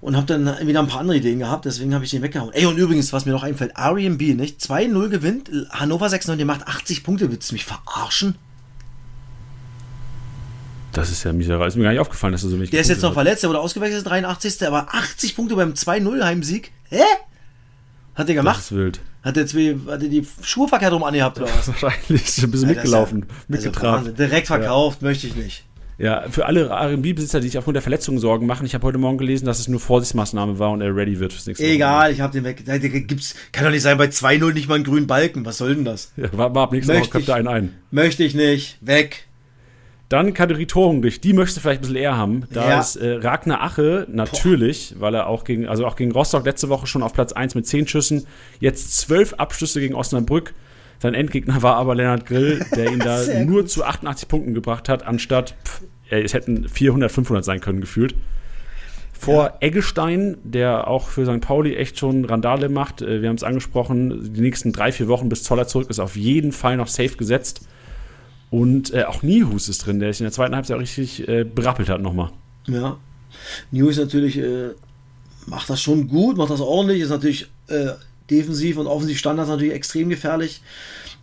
[0.00, 2.52] Und habe dann wieder ein paar andere Ideen gehabt, deswegen habe ich den weggehauen.
[2.52, 4.60] Ey, und übrigens, was mir noch einfällt, Airbnb, nicht?
[4.60, 7.30] 2-0 gewinnt, Hannover 6-9, der macht 80 Punkte.
[7.30, 8.34] Willst du mich verarschen?
[10.92, 11.68] Das ist ja miserabel.
[11.68, 13.42] Ist mir gar nicht aufgefallen, dass er so wenig Der ist jetzt noch Punkte verletzt,
[13.44, 14.66] der wurde ausgewechselt, 83.
[14.66, 16.72] Aber 80 Punkte beim 2-0 Heimsieg?
[16.90, 16.98] Hä?
[18.16, 18.44] Hat der hat.
[18.44, 18.60] Das gemacht?
[18.60, 19.00] ist wild.
[19.22, 21.68] Hat der, zwei, hat der die Schuhe verkehrt rum angehabt oder was?
[21.82, 24.06] Wahrscheinlich ist ein bisschen Alter, mitgelaufen, ist ja- mitgetragen.
[24.06, 24.16] Also.
[24.16, 25.64] Direkt verkauft, möchte ich nicht.
[25.98, 29.18] Ja, für alle R&B-Besitzer, die sich aufgrund der Verletzungen Sorgen machen, ich habe heute Morgen
[29.18, 32.32] gelesen, dass es nur Vorsichtsmaßnahme war und er ready wird fürs nächste Egal, ich habe
[32.32, 32.64] den weg.
[32.64, 35.44] Da gibt's, kann doch nicht sein, bei 2-0 nicht mal einen grünen Balken.
[35.44, 36.12] Was soll denn das?
[36.16, 37.74] Ja, war, war ab Woche Möchte kommt da einen ein.
[37.92, 38.78] Möchte ich nicht.
[38.80, 39.28] Weg.
[40.12, 42.44] Dann Kategorie Torhungrig, die möchte vielleicht ein bisschen eher haben.
[42.52, 42.80] Da Ja.
[42.80, 46.86] ist äh, Ragnar Ache natürlich, weil er auch gegen, also auch gegen Rostock letzte Woche
[46.86, 48.26] schon auf Platz 1 mit 10 Schüssen,
[48.60, 50.52] jetzt 12 Abschlüsse gegen Osnabrück.
[50.98, 53.70] Sein Endgegner war aber Lennart Grill, der ihn da nur gut.
[53.70, 58.14] zu 88 Punkten gebracht hat, anstatt, pff, es hätten 400, 500 sein können gefühlt.
[59.18, 61.40] Vor Eggestein, der auch für St.
[61.40, 63.02] Pauli echt schon Randale macht.
[63.02, 66.16] Äh, Wir haben es angesprochen, die nächsten drei, vier Wochen bis Zoller zurück ist auf
[66.16, 67.66] jeden Fall noch safe gesetzt.
[68.52, 71.88] Und äh, auch Nihus ist drin, der sich in der zweiten Halbzeit richtig äh, berappelt
[71.88, 72.30] hat nochmal.
[72.66, 72.98] Ja.
[73.70, 74.68] News natürlich äh,
[75.46, 77.92] macht das schon gut, macht das ordentlich, ist natürlich äh,
[78.30, 80.60] defensiv und offensiv Standards natürlich extrem gefährlich.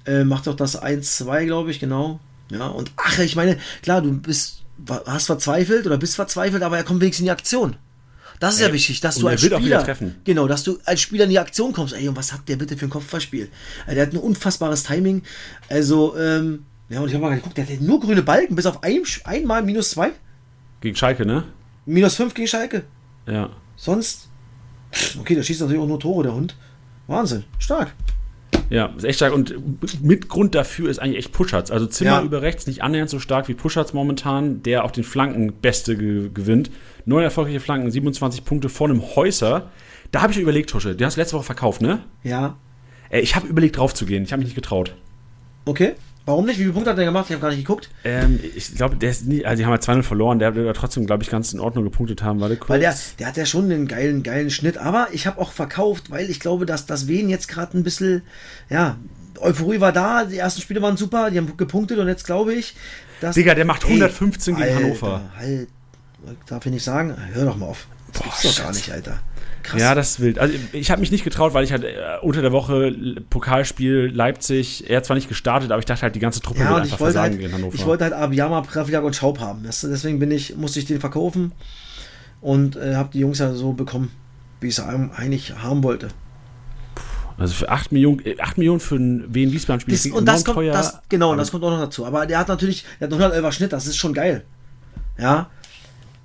[0.07, 2.19] Äh, macht auch das 1-2, glaube ich, genau.
[2.51, 4.63] Ja, und ach, ich meine, klar, du bist,
[5.05, 7.75] hast verzweifelt oder bist verzweifelt, aber er kommt wenigstens in die Aktion.
[8.39, 10.15] Das ist ja Ey, wichtig, dass du als auch Spieler, treffen.
[10.23, 11.93] genau, dass du als Spieler in die Aktion kommst.
[11.93, 13.49] Ey, und was hat der bitte für ein Kopfballspiel?
[13.85, 15.21] Äh, Der hat ein unfassbares Timing.
[15.69, 18.83] Also, ähm, ja, und ich habe mal geguckt, der hat nur grüne Balken, bis auf
[18.83, 20.11] ein, einmal minus zwei,
[20.81, 21.43] Gegen Schalke, ne?
[21.85, 22.83] minus fünf gegen Schalke.
[23.27, 23.49] Ja.
[23.75, 24.29] Sonst,
[25.19, 26.55] okay, da schießt natürlich auch nur Tore, der Hund.
[27.07, 27.93] Wahnsinn, stark.
[28.69, 29.33] Ja, ist echt stark.
[29.33, 29.55] Und
[30.03, 31.71] mit Grund dafür ist eigentlich echt Puschatz.
[31.71, 32.21] Also Zimmer Ja.
[32.21, 36.69] über rechts nicht annähernd so stark wie Puschatz momentan, der auch den Flankenbeste ge gewinnt.
[37.05, 39.69] Neun erfolgreiche Flanken, 27 Punkte vor einem Häuser.
[40.11, 42.03] Da habe ich überlegt, Tusche, den hast du letzte Woche verkauft, ne?
[42.23, 42.57] Ja,
[43.09, 44.21] Äh, ich habe überlegt, drauf zu gehen.
[44.23, 44.93] Ich habe mich nicht getraut.
[45.65, 45.93] okay.
[46.29, 46.59] Warum nicht?
[46.59, 47.25] Wie viele Punkte hat er gemacht?
[47.27, 47.89] Ich habe gar nicht geguckt.
[48.03, 50.75] Ähm, ich glaube, der ist nie, also die haben ja 2-0 verloren, der wird aber
[50.75, 52.39] trotzdem, glaube ich, ganz in Ordnung gepunktet haben.
[52.39, 52.69] Warte kurz.
[52.69, 54.77] Weil der, der hat ja schon einen geilen, geilen Schnitt.
[54.77, 58.21] Aber ich habe auch verkauft, weil ich glaube, dass das Wien jetzt gerade ein bisschen,
[58.69, 58.97] ja,
[59.39, 62.75] Euphorie war da, die ersten Spiele waren super, die haben gepunktet und jetzt glaube ich,
[63.21, 63.33] dass.
[63.33, 65.21] Digga, der macht 115 gegen Alter, Hannover.
[65.35, 65.67] Halt,
[66.45, 67.17] darf ich nicht sagen?
[67.33, 67.87] Hör doch mal auf.
[68.13, 69.19] Das gibt's doch gar nicht, Alter.
[69.69, 69.81] Krass.
[69.81, 70.39] Ja, das ist wild.
[70.39, 72.91] Also ich habe mich nicht getraut, weil ich halt äh, unter der Woche
[73.29, 76.71] Pokalspiel Leipzig, er hat zwar nicht gestartet, aber ich dachte halt, die ganze Truppe Ja,
[76.71, 77.75] wird einfach versagen halt, in Hannover.
[77.75, 79.63] ich wollte halt Abiyama, Pravjak und Schaub haben.
[79.63, 81.51] Deswegen bin ich, musste ich den verkaufen
[82.41, 84.11] und äh, habe die Jungs ja so bekommen,
[84.59, 86.07] wie ich es eigentlich haben wollte.
[87.37, 90.45] also für 8 Millionen, äh, 8 Millionen für ein Wien Wiesbaden Spiel Das, und das
[90.45, 92.05] kommt, das, genau, und das kommt auch noch dazu.
[92.05, 94.43] Aber der hat natürlich, der hat 111er Schnitt, das ist schon geil.
[95.17, 95.49] Ja.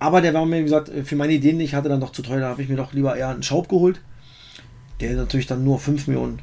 [0.05, 2.41] Aber der war mir, wie gesagt, für meine Ideen nicht, hatte dann doch zu teuer,
[2.41, 4.03] da habe ich mir doch lieber eher einen Schaub geholt,
[5.01, 6.41] der natürlich dann nur 5 Millionen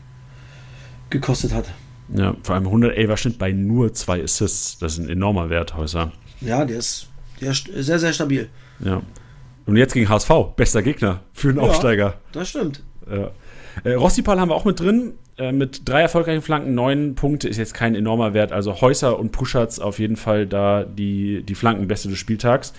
[1.11, 1.65] gekostet hat.
[2.11, 4.79] Ja, vor allem 111er Schnitt bei nur zwei Assists.
[4.79, 6.11] Das ist ein enormer Wert, Häuser.
[6.41, 7.09] Ja, der ist,
[7.39, 8.49] der ist sehr, sehr stabil.
[8.79, 9.03] Ja.
[9.67, 11.65] Und jetzt gegen HSV, bester Gegner für einen Ja.
[11.65, 12.15] Aufsteiger.
[12.31, 12.81] Das stimmt.
[13.07, 13.29] Ja.
[13.83, 15.13] Äh, Rossipal haben wir auch mit drin.
[15.37, 18.53] Äh, mit drei erfolgreichen Flanken, neun Punkte ist jetzt kein enormer Wert.
[18.53, 22.73] Also Häuser und Puschatz auf jeden Fall da die, die Flankenbeste des Spieltags.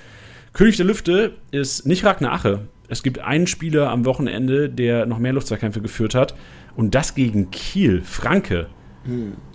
[0.53, 2.61] König der Lüfte ist nicht Ragnar Ache.
[2.89, 6.35] Es gibt einen Spieler am Wochenende, der noch mehr Luftzweikämpfe geführt hat.
[6.77, 8.69] Und das gegen Kiel, Franke.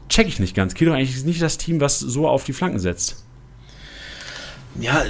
[0.10, 0.74] Check ich nicht ganz.
[0.74, 3.24] Kiel ist eigentlich nicht das Team, was so auf die Flanken setzt.
[4.80, 5.04] Ja,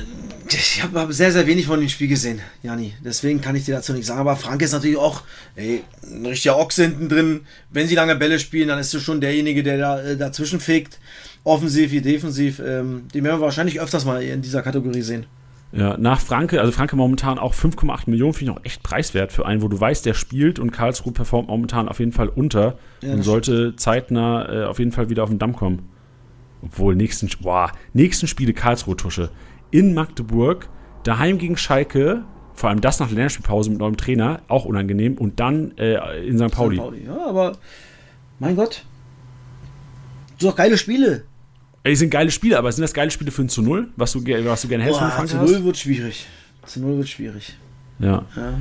[0.49, 2.93] ich habe hab sehr, sehr wenig von dem Spiel gesehen, Jani.
[3.03, 4.19] Deswegen kann ich dir dazu nichts sagen.
[4.19, 5.23] Aber Frank ist natürlich auch
[5.55, 7.41] ey, ein richtiger Ochse hinten drin.
[7.69, 10.99] Wenn sie lange Bälle spielen, dann ist du schon derjenige, der da äh, dazwischen fegt.
[11.43, 12.59] Offensiv wie defensiv.
[12.59, 15.25] Ähm, den werden wir wahrscheinlich öfters mal in dieser Kategorie sehen.
[15.73, 19.45] Ja, nach Franke, also Franke momentan auch 5,8 Millionen, finde ich noch echt preiswert für
[19.45, 23.13] einen, wo du weißt, der spielt und Karlsruhe performt momentan auf jeden Fall unter Ja,
[23.13, 25.89] und sollte zeitnah äh, auf jeden Fall wieder auf den Damm kommen.
[26.61, 29.29] Obwohl, nächsten, boah, nächsten Spiele Karlsruhe-Tusche.
[29.69, 30.69] In Magdeburg,
[31.03, 35.39] daheim gegen Schalke, vor allem das nach der Länderspielpause mit neuem Trainer, auch unangenehm, und
[35.39, 36.49] dann äh, in St.
[36.49, 36.77] Pauli.
[37.05, 37.57] Ja, aber
[38.39, 38.85] mein Gott.
[40.39, 41.25] So geile Spiele.
[41.83, 44.11] Ey, die sind geile Spiele, aber sind das geile Spiele für ein zu Null, was
[44.11, 46.25] du, was du gerne du Boah, zu null wird schwierig.
[46.65, 47.55] Zu null wird schwierig.
[47.99, 48.25] Ja.
[48.35, 48.53] Ja.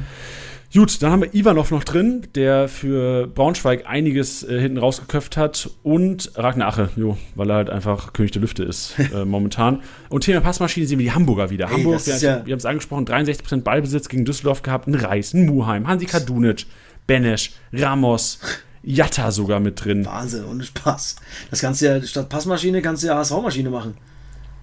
[0.74, 5.70] Gut, dann haben wir Ivanov noch drin, der für Braunschweig einiges äh, hinten rausgeköpft hat
[5.82, 9.82] und Ragnar Ache, jo, weil er halt einfach König der Lüfte ist äh, momentan.
[10.10, 11.66] Und Thema Passmaschine sehen wir die Hamburger wieder.
[11.66, 15.32] Ey, Hamburg, wir, ja- wir haben es angesprochen, 63% Ballbesitz gegen Düsseldorf gehabt, ein Reis,
[15.34, 16.66] ein Muheim, Hansi Kadunic,
[17.06, 18.40] Benesch, Ramos,
[18.82, 20.04] Jatta sogar mit drin.
[20.06, 21.16] Wahnsinn, ohne Spaß.
[21.50, 23.94] Das kannst du ja statt Passmaschine kannst du ja HSV-Maschine machen.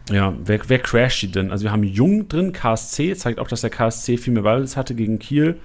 [0.10, 1.52] Ja, wer, wer crasht die denn?
[1.52, 4.96] Also wir haben Jung drin, KSC, zeigt auch, dass der KSC viel mehr Ballbesitz hatte
[4.96, 5.60] gegen Kiel.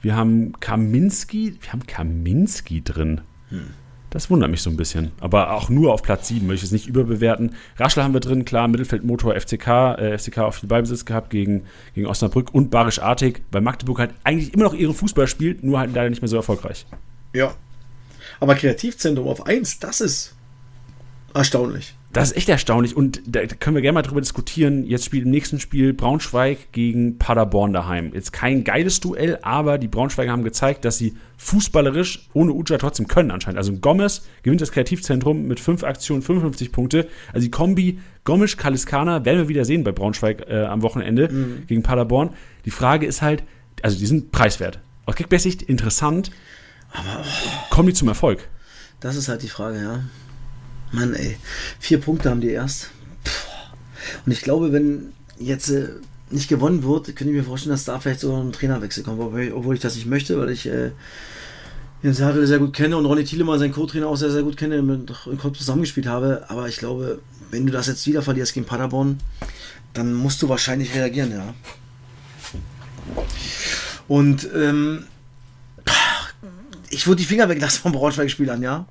[0.00, 3.22] Wir haben Kaminski, wir haben Kaminski drin.
[4.10, 5.12] Das wundert mich so ein bisschen.
[5.20, 7.54] Aber auch nur auf Platz 7, will ich es nicht überbewerten.
[7.76, 9.68] Raschel haben wir drin, klar, Mittelfeldmotor FCK,
[9.98, 11.64] äh, FCK auf viel Ballbesitz gehabt gegen,
[11.94, 15.78] gegen Osnabrück und Barisch Artig, weil Magdeburg halt eigentlich immer noch ihren Fußball spielt, nur
[15.78, 16.86] halt leider nicht mehr so erfolgreich.
[17.34, 17.54] Ja.
[18.40, 20.34] Aber Kreativzentrum auf 1, das ist
[21.34, 21.94] erstaunlich.
[22.16, 24.84] Das ist echt erstaunlich und da können wir gerne mal drüber diskutieren.
[24.84, 28.12] Jetzt spielt im nächsten Spiel Braunschweig gegen Paderborn daheim.
[28.14, 33.06] Jetzt kein geiles Duell, aber die Braunschweiger haben gezeigt, dass sie fußballerisch ohne Uja trotzdem
[33.06, 33.58] können anscheinend.
[33.58, 37.06] Also Gomez gewinnt das Kreativzentrum mit 5 Aktionen, 55 Punkte.
[37.34, 41.28] Also die Kombi Gomisch-Kaliskana werden wir wieder sehen bei Braunschweig äh, am Wochenende
[41.66, 42.30] gegen Paderborn.
[42.64, 43.44] Die Frage ist halt,
[43.82, 44.80] also die sind preiswert.
[45.04, 46.30] Aus Kickbase-Sicht interessant,
[46.96, 47.24] aber
[47.70, 48.48] kommen die zum Erfolg?
[49.00, 50.04] Das ist halt die Frage, ja.
[50.92, 51.36] Mann, ey.
[51.78, 52.90] Vier Punkte haben die erst.
[54.24, 55.88] Und ich glaube, wenn jetzt äh,
[56.30, 59.20] nicht gewonnen wird, könnte ich mir vorstellen, dass da vielleicht so ein Trainerwechsel kommt.
[59.20, 60.92] Obwohl ich, das nicht möchte, weil ich äh,
[62.02, 64.82] Jens Hertel sehr gut kenne und Ronny Thielemann, sein Co-Trainer, auch sehr, sehr gut kenne,
[64.82, 66.44] mit im Kopf zusammengespielt habe.
[66.48, 67.20] Aber ich glaube,
[67.50, 69.18] wenn du das jetzt wieder verlierst gegen Paderborn,
[69.92, 71.54] dann musst du wahrscheinlich reagieren, ja.
[74.08, 75.06] Und ähm,
[76.90, 78.86] ich würde die Finger weglassen vom Braunschweig-Spielern, ja.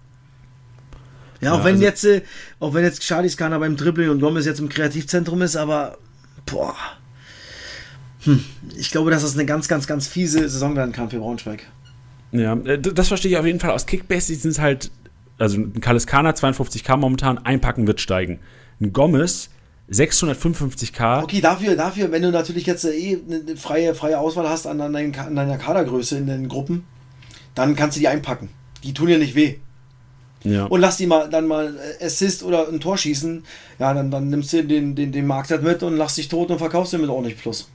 [1.42, 2.22] Ja, auch Ja, wenn also- jetzt, äh,
[2.60, 5.98] auch wenn jetzt Charlie Skana beim Dribbling und Gomez jetzt im Kreativzentrum ist, aber
[6.46, 6.76] boah.
[8.24, 8.44] Hm,
[8.78, 11.64] ich glaube, dass das eine ganz, ganz, ganz fiese Saison werden kann für Braunschweig.
[12.32, 13.72] Ja, äh, das verstehe ich auf jeden Fall.
[13.72, 14.92] Aus Kickbase sind es halt,
[15.38, 18.40] also ein Kaliskana 52k momentan, einpacken wird steigen.
[18.82, 19.50] Ein Gomez
[19.92, 21.22] 655k.
[21.24, 24.82] Okay, dafür, dafür, wenn du natürlich jetzt äh, eh eine freie, freie Auswahl hast an,
[24.82, 26.84] an, deinen, Ka- an deiner Kadergröße in den Gruppen,
[27.56, 28.50] dann kannst du die einpacken.
[28.84, 29.56] Die tun ja nicht weh.
[30.44, 30.66] Ja.
[30.66, 33.44] Und lass die mal dann mal äh, Assist oder ein Tor schießen.
[33.80, 36.60] Ja, dann, dann nimmst du den, den, den Marktwert mit und lachst dich tot und
[36.60, 37.68] verkaufst den mit ordentlich Plus.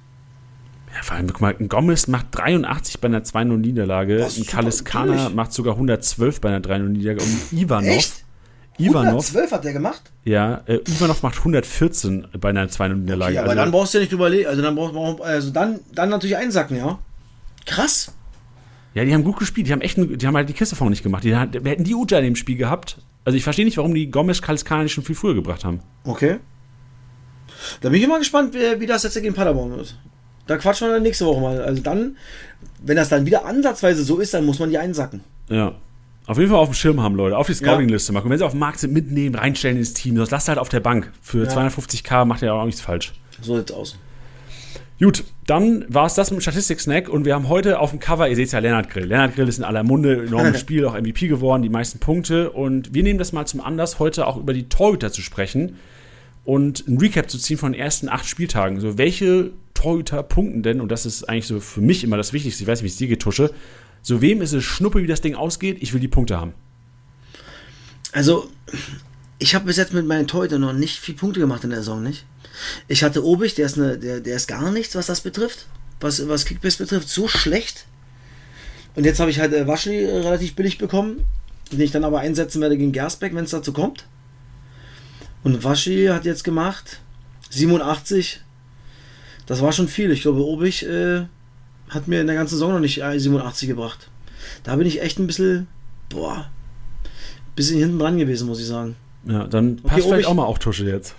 [0.94, 4.18] ja, vor allem, guck mal, ein Gomez macht 83 bei einer 2-0-Niederlage.
[4.18, 7.24] Das ist Ein Kaliskana macht sogar 112 bei einer 3-0-Niederlage.
[7.24, 8.24] Und Ivanov, Echt?
[8.78, 10.02] Ivanov, 112 hat der gemacht?
[10.24, 13.34] ja, äh, Ivanov macht 114 bei einer 2-0-Niederlage.
[13.34, 14.46] Ja, aber also, dann brauchst du ja nicht überlegen.
[14.46, 17.00] Also dann brauchst du also dann, dann natürlich einsacken, ja.
[17.66, 18.12] Krass.
[18.94, 19.66] Ja, die haben gut gespielt.
[19.68, 21.24] Die haben echt, die haben halt die Kiste vorne nicht gemacht.
[21.24, 22.98] Die, hat- hätten die Uja in dem Spiel gehabt.
[23.24, 25.80] Also ich verstehe nicht, warum die Gomez Kaliskana nicht schon viel früher gebracht haben.
[26.04, 26.38] Okay.
[27.80, 29.98] Da bin ich mal gespannt, wie, wie das jetzt gegen Paderborn wird.
[30.46, 31.60] Da quatschen wir dann nächste Woche mal.
[31.62, 32.16] Also dann,
[32.82, 35.20] wenn das dann wieder ansatzweise so ist, dann muss man die einsacken.
[35.48, 35.74] Ja.
[36.26, 37.36] Auf jeden Fall auf dem Schirm haben, Leute.
[37.36, 38.24] Auf die Scouting-Liste machen.
[38.26, 40.16] Und wenn sie auf dem Markt sind, mitnehmen, reinstellen ins Team.
[40.16, 41.12] Sonst lasst halt auf der Bank.
[41.22, 41.50] Für Ja.
[41.50, 43.12] 250k macht ihr auch nichts falsch.
[43.40, 43.96] So sieht's aus.
[45.00, 48.28] Gut, dann war es das mit dem Statistik-Snack und wir haben heute auf dem Cover,
[48.28, 49.06] ihr seht ja Lennart Grill.
[49.06, 52.50] Lennart Grill ist in aller Munde, enormes Spiel, auch MVP geworden, die meisten Punkte.
[52.50, 55.76] Und wir nehmen das mal zum Anlass, heute auch über die Torhüter zu sprechen
[56.44, 58.78] und ein Recap zu ziehen von den ersten acht Spieltagen.
[58.78, 62.64] So, welche Torhüter punkten denn, und das ist eigentlich so für mich immer das Wichtigste,
[62.64, 63.54] ich weiß nicht, wie es dir geht, Tusche,
[64.02, 66.52] so wem ist es Schnuppe, wie das Ding ausgeht, ich will die Punkte haben.
[68.12, 68.50] Also,
[69.38, 72.02] ich habe bis jetzt mit meinen Torhütern noch nicht viel Punkte gemacht in der Saison,
[72.02, 72.26] nicht?
[72.88, 75.66] Ich hatte Obig, der ist, eine, der, der ist gar nichts, was das betrifft.
[76.00, 77.84] Was, was Kickbase betrifft, so schlecht.
[78.96, 81.24] Und jetzt habe ich halt äh, Waschli äh, relativ billig bekommen,
[81.70, 84.06] den ich dann aber einsetzen werde gegen Gersbeck, wenn es dazu kommt.
[85.42, 87.00] Und Waschi hat jetzt gemacht
[87.50, 88.40] 87.
[89.46, 90.10] Das war schon viel.
[90.10, 91.26] Ich glaube, Obig äh,
[91.88, 94.08] hat mir in der ganzen Saison noch nicht äh, 87 gebracht.
[94.62, 95.66] Da bin ich echt ein bisschen,
[96.08, 96.50] boah,
[97.56, 98.96] bisschen hinten dran gewesen, muss ich sagen.
[99.26, 101.14] Ja, dann Okay, passt vielleicht Obig- auch mal auf Tusche jetzt.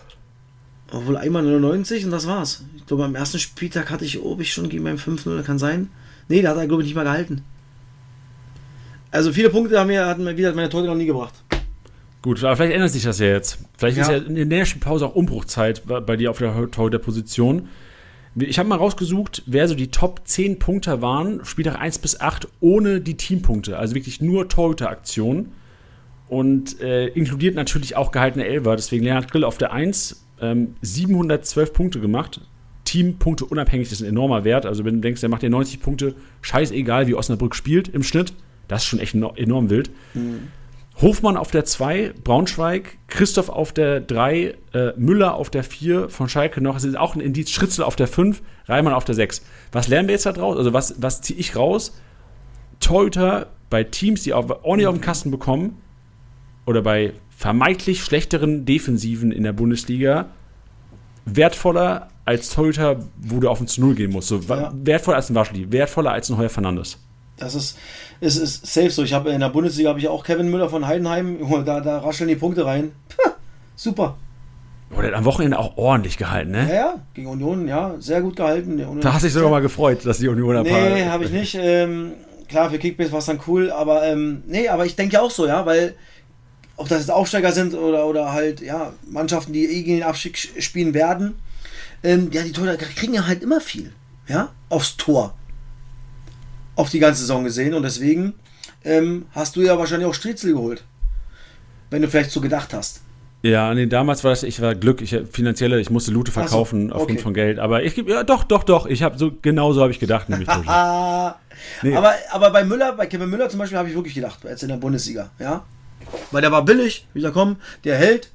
[0.92, 2.66] Obwohl einmal 99 und das war's.
[2.76, 5.90] Ich glaube, am ersten Spieltag hatte ich Obig schon gegen meinen 5-0, kann sein.
[6.28, 7.44] Nee, da hat er, glaube ich, nicht mal gehalten.
[9.10, 11.34] Also viele Punkte haben mir, hatten mir wieder meine Torhüter noch nie gebracht.
[12.22, 13.60] Gut, aber vielleicht ändert sich das ja jetzt.
[13.78, 14.18] Vielleicht ist Ja.
[14.18, 17.68] ja in der nächsten Pause auch Umbruchzeit bei, dir auf der Torhüter-Position.
[18.36, 22.48] Ich habe mal rausgesucht, wer so die Top 10 Punkte waren, Spieltag 1 bis 8,
[22.62, 23.78] ohne die Teampunkte.
[23.78, 25.52] Also wirklich nur Torhüter-Aktionen.
[26.30, 28.78] Und äh, inkludiert natürlich auch gehaltene Elfer.
[28.78, 32.42] Deswegen Leonhard Grill auf der 1, ähm, 712 Punkte gemacht.
[32.84, 34.66] Teampunkte unabhängig, das ist ein enormer Wert.
[34.66, 38.34] Also wenn du denkst, der macht dir 90 Punkte, scheißegal, wie Osnabrück spielt im Schnitt.
[38.68, 39.92] Das ist schon echt eno- enorm wild.
[41.02, 46.28] Hofmann auf der 2, Braunschweig, Christoph auf der 3, äh, Müller auf der 4, von
[46.30, 49.42] Schalke noch, es ist auch ein Indiz, Schritzel auf der 5, Reimann auf der 6.
[49.72, 50.58] Was lernen wir jetzt da draus?
[50.58, 51.94] Also was, was ziehe ich raus?
[52.80, 55.78] Torhüter bei Teams, die auch ordentlich auf den Kasten bekommen,
[56.66, 60.28] oder bei vermeintlich schlechteren Defensiven in der Bundesliga,
[61.26, 64.28] wertvoller als Torhüter, wo du auf ein zu Null gehen musst.
[64.28, 64.72] So, Ja.
[64.76, 67.00] Wertvoller als ein Waschli, wertvoller als ein Heuer Fernandes.
[67.38, 67.80] Das ist,
[68.20, 69.02] ist, ist safe so.
[69.02, 71.40] Ich habe in der Bundesliga habe ich auch Kevin Müller von Heidenheim.
[71.66, 72.92] Da, da rascheln die Punkte rein.
[73.10, 73.32] Puh,
[73.76, 74.18] super.
[74.96, 76.68] Oder hat am Wochenende auch ordentlich gehalten, ne?
[76.70, 78.78] Ja, ja, gegen Union, ja, sehr gut gehalten.
[79.02, 81.58] Da hast du dich sogar mal gefreut, dass die Union paar- Nee, habe ich nicht.
[81.60, 82.12] Ähm,
[82.48, 85.32] klar, für Kickbase war es dann cool, aber ähm, nee, aber ich denke ja auch
[85.32, 85.96] so, ja, weil
[86.82, 90.38] ob das jetzt Aufsteiger sind oder, oder halt, ja, Mannschaften, die eh gegen den Abstieg
[90.38, 91.36] spielen werden,
[92.04, 93.94] ähm, ja, die Torhüter kriegen ja halt immer viel,
[94.28, 95.36] ja, aufs Tor.
[96.76, 98.34] Auf die ganze Saison gesehen und deswegen
[98.84, 100.84] ähm, hast du ja wahrscheinlich auch Striezel geholt.
[101.92, 103.02] Wenn du vielleicht so gedacht hast.
[103.44, 106.42] Ja, nee, damals war das, ich war Glück, ich finanzielle, ich musste Lute Ach so,
[106.42, 107.22] verkaufen aufgrund okay.
[107.22, 107.60] von Geld.
[107.60, 110.30] Aber ich gebe, ja, doch, doch, doch, ich habe so, genau so habe ich gedacht,
[110.30, 110.50] nämlich.
[111.84, 111.96] Nee.
[111.96, 114.70] aber, aber bei Müller, bei Kevin Müller zum Beispiel habe ich wirklich gedacht, jetzt in
[114.70, 115.64] der Bundesliga, ja.
[116.32, 118.30] Weil der war billig, wie gesagt, komm, der hält.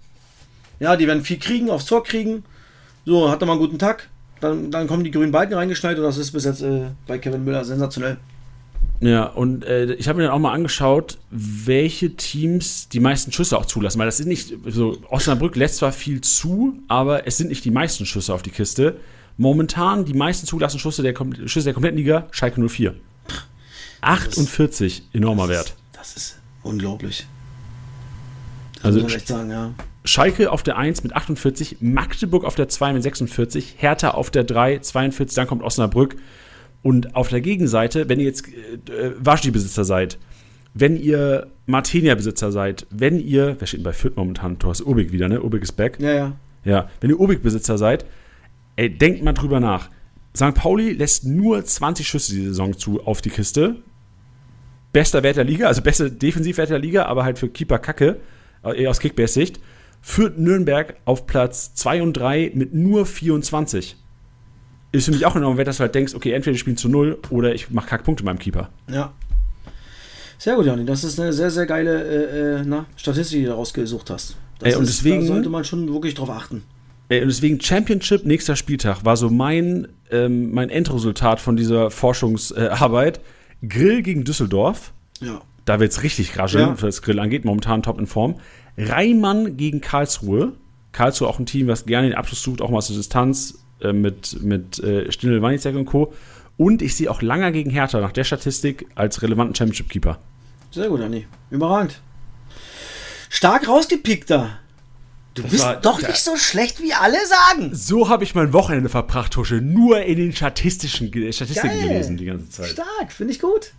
[0.78, 2.44] Ja, die werden viel kriegen, aufs Tor kriegen.
[3.04, 4.08] So, hat er mal einen guten Tag.
[4.40, 7.44] Dann, dann kommen die grünen Balken reingeschneit und das ist bis jetzt äh, bei Kevin
[7.44, 8.18] Müller sensationell.
[9.00, 13.58] Ja, und äh, ich habe mir dann auch mal angeschaut, welche Teams die meisten Schüsse
[13.58, 13.98] auch zulassen.
[13.98, 17.70] Weil das sind nicht, so, Osnabrück lässt zwar viel zu, aber es sind nicht die
[17.70, 18.96] meisten Schüsse auf die Kiste.
[19.36, 21.14] Momentan die meisten zugelassenen Schüsse der,
[21.46, 22.94] Schüsse der kompletten Liga, Schalke 04.
[24.00, 25.74] 48, enormer Wert.
[25.92, 27.26] Das ist unglaublich.
[28.82, 29.74] Also muss echt sagen, ja.
[30.04, 34.44] Schalke auf der 1 mit 48, Magdeburg auf der 2 mit 46, Hertha auf der
[34.44, 36.16] 3, 42, dann kommt Osnabrück.
[36.82, 40.18] Und auf der Gegenseite, wenn ihr jetzt äh, Waschi-Besitzer seid,
[40.74, 44.58] wenn ihr Martenia-Besitzer seid, wenn ihr, wer steht denn bei Fürth momentan?
[44.58, 45.42] Thorsten Ubik wieder, ne?
[45.42, 45.98] Ubik ist back.
[46.00, 46.32] Ja, ja.
[46.64, 48.04] Ja, wenn ihr Ubik-Besitzer seid,
[48.76, 49.88] ey, denkt mal drüber nach.
[50.36, 50.54] St.
[50.54, 53.76] Pauli lässt nur 20 Schüsse die Saison zu auf die Kiste.
[54.92, 58.20] Bester Wert der Liga, also beste Defensivwert der Liga, aber halt für Keeper Kacke,
[58.72, 59.60] äh, eher aus Kickbase-Sicht.
[60.02, 63.96] Führt Nürnberg auf Platz 2 und 3 mit nur 24.
[64.92, 67.18] Ist für mich auch enorm dass du halt denkst, okay, entweder ich spiele zu null
[67.30, 68.70] oder ich mache Kackpunkte beim Keeper.
[68.90, 69.12] Ja.
[70.38, 70.84] Sehr gut, Jani.
[70.84, 74.36] Das ist eine sehr, sehr geile äh, äh, na, Statistik, die du rausgesucht hast.
[74.58, 76.62] Das Ey, und ist, deswegen- Da sollte man schon wirklich drauf achten.
[77.08, 83.20] Äh, Und deswegen Championship nächster Spieltag war so mein, ähm, mein Endresultat von dieser Forschungsarbeit.
[83.66, 84.92] Grill gegen Düsseldorf.
[85.20, 85.40] Ja.
[85.66, 86.72] Da wird es richtig rascheln, Ja.
[86.72, 87.44] was das Grill angeht.
[87.44, 88.36] Momentan top in Form.
[88.78, 90.52] Reimann gegen Karlsruhe.
[90.92, 93.92] Karlsruhe auch ein Team, was gerne den Abschluss sucht, auch mal aus der Distanz äh,
[93.92, 96.14] mit, mit äh, Stindl, Wanizek und Co.
[96.56, 100.18] Und ich sehe auch Langer gegen Hertha nach der Statistik als relevanten Championship-Keeper.
[100.70, 101.26] Sehr gut, Jani.
[101.50, 102.00] Überragend.
[103.28, 104.58] Stark rausgepickt da.
[105.34, 107.74] Du bist war- doch nicht so schlecht, wie alle sagen.
[107.74, 109.56] So habe ich mein Wochenende verbracht, Husche.
[109.56, 111.88] Nur in den statistischen, Statistiken Geil.
[111.88, 112.68] gelesen die ganze Zeit.
[112.68, 113.72] Stark, finde ich gut.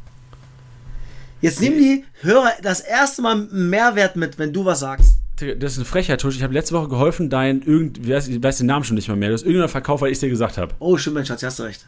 [1.41, 5.19] Jetzt nehmen die Hörer das erste Mal einen Mehrwert mit, wenn du was sagst.
[5.59, 6.35] Das ist eine Frechheit, Tusch.
[6.35, 9.07] Ich habe letzte Woche geholfen, dein irgend, ich weiß, ich weiß den Namen schon nicht
[9.07, 9.29] mal mehr.
[9.29, 10.73] Du hast irgendeiner Verkauf, weil ich dir gesagt habe.
[10.79, 11.85] Oh, stimmt, mein Schatz, hast du recht.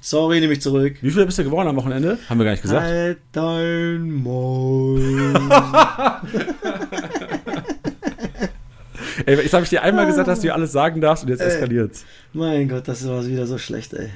[0.00, 0.96] Sorry, nehme ich zurück.
[1.00, 2.18] Wie viel bist du geworden am Wochenende?
[2.28, 2.84] Haben wir gar nicht gesagt.
[2.86, 5.34] Halt dein Maul.
[9.26, 11.40] Ey, jetzt habe ich dir einmal gesagt, dass du dir alles sagen darfst und jetzt
[11.40, 12.04] eskaliert's.
[12.32, 14.10] mein Gott, das war wieder so schlecht, ey.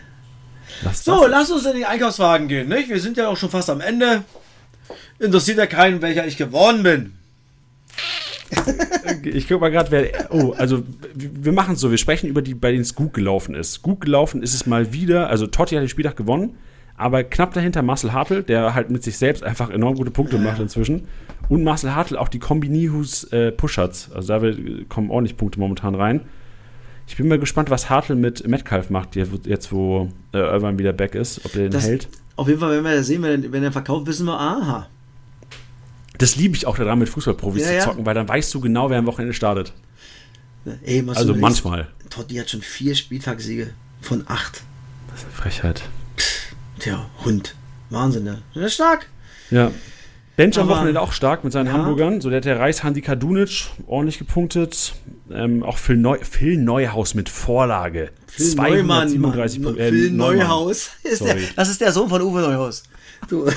[0.82, 2.88] Lass So, lass uns in die Einkaufswagen gehen, nicht?
[2.88, 4.24] Wir sind ja auch schon fast am Ende.
[5.18, 7.12] Interessiert ja keinen, welcher ich geworden bin.
[9.24, 10.28] ich guck mal gerade, wer.
[10.30, 10.82] Oh, also
[11.14, 13.82] wir machen es so, wir sprechen über die, bei denen es gut gelaufen ist.
[13.82, 15.28] Gut gelaufen ist es mal wieder.
[15.28, 16.56] Also Totti hat den Spieltag gewonnen,
[16.96, 20.60] aber knapp dahinter Marcel Hartl, der halt mit sich selbst einfach enorm gute Punkte macht
[20.60, 21.08] inzwischen.
[21.48, 24.10] Und Marcel Hartl auch die Kombinihus äh, Pusherts.
[24.12, 24.52] Also da
[24.88, 26.20] kommen ordentlich Punkte momentan rein.
[27.08, 31.14] Ich bin mal gespannt, was Hartl mit Metcalf macht, jetzt wo äh, Irvine wieder back
[31.14, 32.08] ist, ob der den Das- hält.
[32.38, 34.88] Auf jeden Fall, wenn wir das sehen, wenn, wenn er verkauft, wissen wir, aha.
[36.18, 37.80] Das liebe ich auch daran, mit Fußballprofis Ja, zu ja.
[37.80, 39.72] zocken, weil dann weißt du genau, wer am Wochenende startet.
[40.84, 41.88] Ey, Also manchmal.
[42.10, 44.62] Totti hat schon vier Spieltagssiege von acht.
[45.10, 45.82] Das ist eine Frechheit.
[46.78, 47.54] Tja, Hund.
[47.90, 48.42] Wahnsinn, ne?
[48.54, 49.06] Der ist stark.
[49.50, 49.70] Ja.
[50.36, 51.72] Bench am Wochenende auch stark mit seinen Ja.
[51.72, 52.20] Hamburgern.
[52.20, 54.94] So, der hat der Reis Handi Kadunic ordentlich gepunktet.
[55.30, 58.10] Ähm, auch Phil, Neu Phil Neuhaus mit Vorlage.
[58.26, 59.64] Phil Neumann, 237 Mann.
[59.68, 59.82] Punkte.
[59.84, 60.38] Äh, Phil Neumann.
[60.38, 60.90] Neuhaus.
[61.04, 62.82] Ist der, das ist der Sohn von Uwe Neuhaus.
[63.30, 63.48] Du,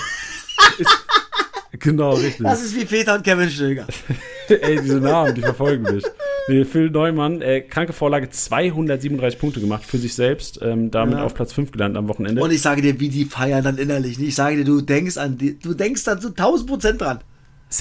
[1.84, 2.46] Genau, richtig.
[2.46, 3.88] das ist wie Peter und Kevin Stöger.
[4.50, 6.04] Ey, diese Namen, die verfolgen mich.
[6.48, 10.60] Nee, Phil Neumann, äh, kranke Vorlage, 237 Punkte gemacht für sich selbst.
[10.64, 11.24] Ähm, damit Ja.
[11.24, 12.42] auf Platz 5 gelandet am Wochenende.
[12.42, 14.20] Und ich sage dir, wie die feiern dann innerlich.
[14.20, 17.20] Ich sage dir, du denkst an die, du denkst dann so 1000 Prozent dran.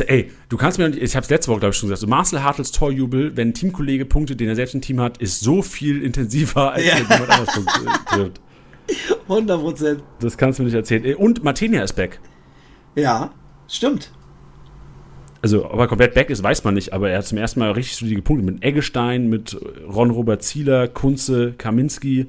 [0.07, 2.43] Ey, du kannst mir, ich habe es letzte Woche, glaube ich, schon gesagt, so Marcel
[2.43, 6.03] Hartels Torjubel, wenn ein Teamkollege Punkte, den er selbst im Team hat, ist so viel
[6.03, 6.93] intensiver, als Ja.
[6.97, 8.41] wenn jemand anders Punkte äh, trifft.
[9.29, 10.03] 100 Prozent.
[10.21, 11.05] Das kannst du mir nicht erzählen.
[11.07, 12.21] Äh, Und Martinia ist back.
[12.97, 13.33] Ja,
[13.69, 14.11] stimmt.
[15.41, 17.71] Also, ob er komplett back ist, weiß man nicht, aber er hat zum ersten Mal
[17.71, 19.57] richtig solide Punkte mit Eggestein, mit
[19.87, 22.27] Ron-Robert Zieler, Kunze, Kaminski.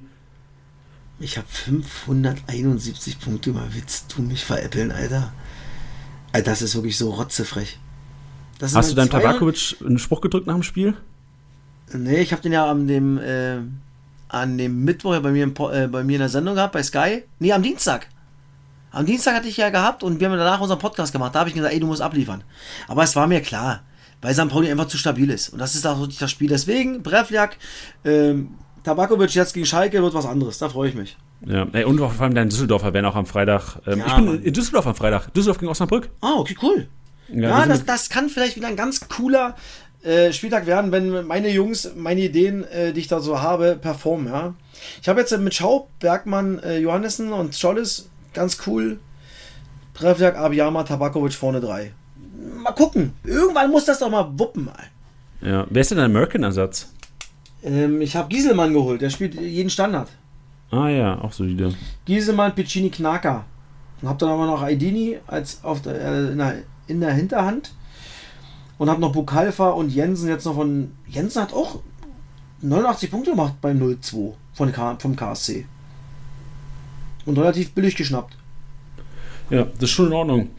[1.20, 3.52] Ich habe 571 Punkte.
[3.52, 5.34] Mal willst du mich veräppeln, Alter?
[6.32, 7.80] Alter, das ist wirklich so rotzefrech.
[8.62, 10.94] Hast du deinem zwei- Tabakovic einen Spruch gedrückt nach dem Spiel?
[11.94, 13.58] Nee, ich habe den ja an dem, äh,
[14.28, 17.24] an dem Mittwoch bei mir, im, äh, bei mir in der Sendung gehabt, bei Sky.
[17.40, 18.08] Nee, am Dienstag.
[18.92, 21.36] Am Dienstag hatte ich ja gehabt und wir haben danach unseren Podcast gemacht.
[21.36, 22.44] Da habe ich gesagt, ey, du musst abliefern.
[22.88, 23.82] Aber es war mir klar,
[24.22, 24.50] weil St.
[24.50, 25.50] Pauli einfach zu stabil ist.
[25.50, 26.50] Und das ist auch wirklich das Spiel.
[26.50, 27.58] Deswegen, Brevljak,
[28.04, 30.58] ähm, Tabakovic jetzt gegen Schalke wird was anderes.
[30.58, 31.18] Da freue ich mich.
[31.46, 33.78] Ja, ey, und vor allem dein Düsseldorfer werden auch am Freitag.
[33.88, 34.44] Ähm, Ja, ich bin Mann.
[34.44, 35.34] in Düsseldorf am Freitag.
[35.34, 36.10] Düsseldorf gegen Osnabrück.
[36.22, 36.88] Ah, okay, cool.
[37.32, 39.56] Ja, sind das, das kann vielleicht wieder ein ganz cooler
[40.04, 44.28] äh, Spieltag werden, wenn meine Jungs meine Ideen, äh, die ich da so habe, performen.
[44.28, 44.54] Ja.
[45.02, 49.00] Ich habe jetzt äh, mit Schaub, Bergmann, Johannessen und Schollis ganz cool.
[49.94, 51.92] Treffjak, Abiyama, Tabakovic vorne drei.
[52.64, 53.14] Mal gucken.
[53.24, 54.66] Irgendwann muss das doch mal wuppen.
[54.66, 54.74] Mal.
[55.42, 55.68] ja.
[55.70, 56.92] Wer ist denn der American-Ersatz?
[57.64, 59.02] Ähm, ich habe Gieselmann geholt.
[59.02, 60.10] Der spielt jeden Standard.
[60.72, 61.74] Ah ja, auch solide.
[62.06, 63.46] Gieselmann, Piccini, Knacker.
[64.02, 66.56] Und hab dann aber noch Aidini als auf der, äh, in, der,
[66.88, 67.74] in der Hinterhand.
[68.78, 70.94] Und hab noch Bukalfa und Jensen jetzt noch von.
[71.08, 71.80] Jensen hat auch
[72.62, 75.66] 89 Punkte gemacht beim 0-2 von K, vom KSC.
[77.30, 78.36] Und relativ billig geschnappt.
[79.50, 80.50] Ja, das ist schon in Ordnung.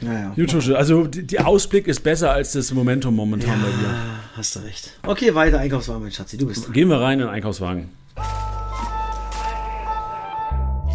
[0.00, 0.32] Naja.
[0.34, 3.88] Gut, Tusche, also die, Ausblick ist besser als das Momentum momentan bei dir.
[3.88, 4.92] Ja, hast du recht.
[5.06, 6.38] Okay, weiter Einkaufswagen, mein Schatzi.
[6.38, 6.72] Du bist dran.
[6.72, 7.90] Gehen wir rein in den Einkaufswagen.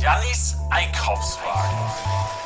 [0.01, 2.44] Jannis Einkaufswagen.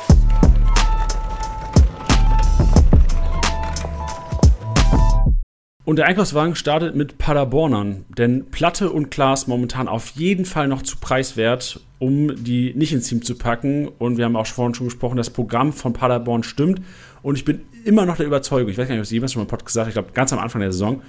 [5.90, 10.82] Und der Einkaufswagen startet mit Paderbornern, denn Platte und Klaas momentan auf jeden Fall noch
[10.82, 13.88] zu preiswert, um die nicht ins Team zu packen.
[13.98, 16.80] Und wir haben auch vorhin schon gesprochen, das Programm von Paderborn stimmt.
[17.22, 19.40] Und ich bin immer noch der Überzeugung, ich weiß gar nicht, ob ich jemals schon
[19.40, 21.02] mal im Podcast gesagt habe, ich glaube ganz am Anfang der Saison,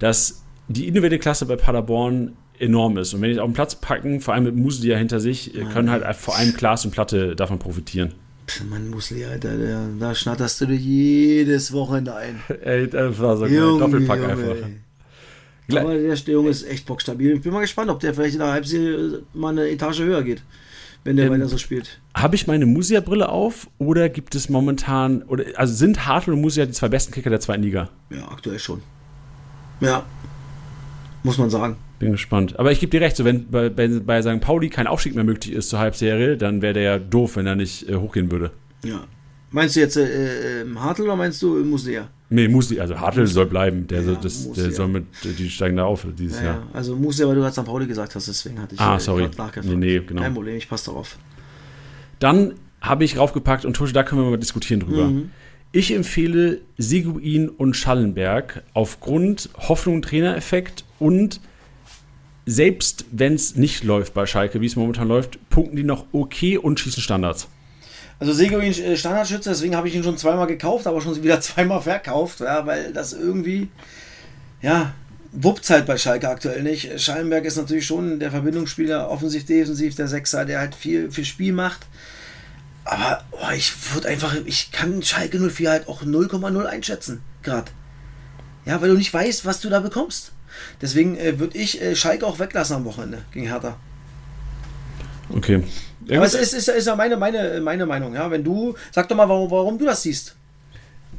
[0.00, 3.14] dass die individuelle Klasse bei Paderborn enorm ist.
[3.14, 6.04] Und wenn die auf den Platz packen, vor allem mit Musia hinter sich, können halt
[6.16, 8.12] vor allem Klaas und Platte davon profitieren.
[8.50, 12.40] Pff, Mann, Musli, Alter, der, da schnatterst du dir jedes Wochenende ein.
[12.62, 13.54] Ey, das war so geil.
[13.54, 14.66] Doppelpack Junge, einfach.
[15.68, 15.78] ey.
[15.78, 17.34] Aber der Junge ist echt bockstabil.
[17.34, 20.42] Ich bin mal gespannt, ob der vielleicht in der Halbserie mal eine Etage höher geht,
[21.04, 22.00] wenn der Ähm, weiter so spielt.
[22.12, 26.66] Habe ich meine Musia-Brille auf oder gibt es momentan, oder also sind Hartl und Musia
[26.66, 27.88] die zwei besten Kicker der zweiten Liga?
[28.10, 28.82] Ja, aktuell schon.
[29.78, 30.04] Ja,
[31.22, 31.76] muss man sagen.
[32.00, 32.58] Bin gespannt.
[32.58, 34.40] Aber ich gebe dir recht, so wenn bei, bei, St.
[34.40, 37.54] Pauli kein Aufstieg mehr möglich ist zur Halbserie, dann wäre der ja doof, wenn er
[37.54, 38.50] nicht äh, hochgehen würde.
[38.84, 39.04] Ja.
[39.52, 42.08] Meinst du jetzt äh, äh, Hartl oder meinst du Musea?
[42.30, 43.86] Nee, Musi, also Hartl soll bleiben.
[43.88, 44.70] Der, Ja, soll, das, der ja.
[44.70, 46.54] soll mit, die steigen da auf dieses Ja, Jahr.
[46.54, 46.66] ja.
[46.72, 47.64] Also Musea, weil du gerade St.
[47.64, 49.22] Pauli gesagt hast, deswegen hatte ich Ah, äh, sorry.
[49.36, 49.64] nachgefragt.
[49.64, 50.22] Nee, nee, genau.
[50.22, 51.18] Kein Problem, ich passe darauf.
[52.18, 55.08] Dann habe ich raufgepackt und Tusche, da können wir mal diskutieren drüber.
[55.08, 55.30] Mhm.
[55.72, 61.40] Ich empfehle Seguin und Schallenberg aufgrund Hoffnung Trainereffekt und
[62.50, 66.58] selbst wenn es nicht läuft bei Schalke, wie es momentan läuft, punkten die noch okay
[66.58, 67.48] und schießen Standards.
[68.18, 71.80] Also Seguin äh, Standardschütze, deswegen habe ich ihn schon zweimal gekauft, aber schon wieder zweimal
[71.80, 73.68] verkauft, ja, weil das irgendwie,
[74.60, 74.94] ja,
[75.32, 77.00] wuppt halt bei Schalke aktuell nicht.
[77.00, 81.52] Schallenberg ist natürlich schon der Verbindungsspieler, offensiv, defensiv, der Sechser, der halt viel, viel Spiel
[81.52, 81.86] macht.
[82.84, 87.70] Aber oh, ich würde einfach, ich kann Schalke 04 halt auch 0,0 einschätzen, gerade.
[88.66, 90.32] Ja, weil du nicht weißt, was du da bekommst.
[90.80, 93.76] Deswegen äh, würde ich äh, Schalke auch weglassen am Wochenende gegen Hertha.
[95.34, 95.62] Okay.
[96.08, 98.30] Aber es ist, ist, ist ja meine, meine, meine Meinung, ja.
[98.30, 100.34] Wenn du, sag doch mal, warum, warum du das siehst.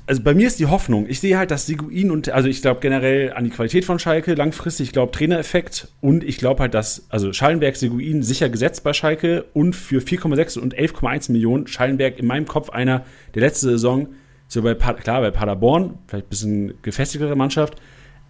[0.05, 2.81] also bei mir ist die Hoffnung, ich sehe halt, dass Seguin und, also ich glaube
[2.81, 7.05] generell an die Qualität von Schalke langfristig, ich glaube Trainereffekt und ich glaube halt, dass,
[7.09, 12.27] also Schallenberg, Seguin sicher gesetzt bei Schalke und für 4,6 und 11,1 Millionen Schallenberg in
[12.27, 14.09] meinem Kopf einer der letzte Saison,
[14.47, 17.81] so bei, klar, bei Paderborn, vielleicht ein bisschen gefestigtere Mannschaft,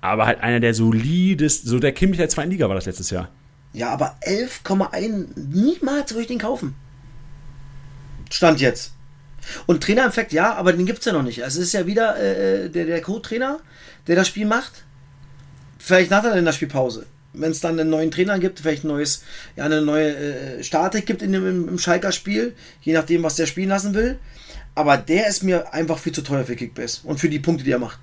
[0.01, 3.29] aber halt einer der solidesten, so der Kimmich der zweiten Liga war das letztes Jahr.
[3.73, 6.75] Ja, aber 11,1, niemals würde ich den kaufen.
[8.29, 8.93] Stand jetzt.
[9.65, 11.39] Und Trainereffekt, ja, aber den gibt es ja noch nicht.
[11.39, 13.59] Es ist ja wieder äh, der, der Co-Trainer,
[14.07, 14.83] der das Spiel macht.
[15.77, 17.05] Vielleicht nach der Länderspielpause.
[17.33, 19.23] Wenn es dann einen neuen Trainer gibt, vielleicht ein neues,
[19.55, 23.35] ja, eine neue äh, Statik gibt in dem, im, im Schalker Spiel, je nachdem, was
[23.35, 24.19] der spielen lassen will.
[24.75, 27.71] Aber der ist mir einfach viel zu teuer für Kickbase und für die Punkte, die
[27.71, 27.99] er macht.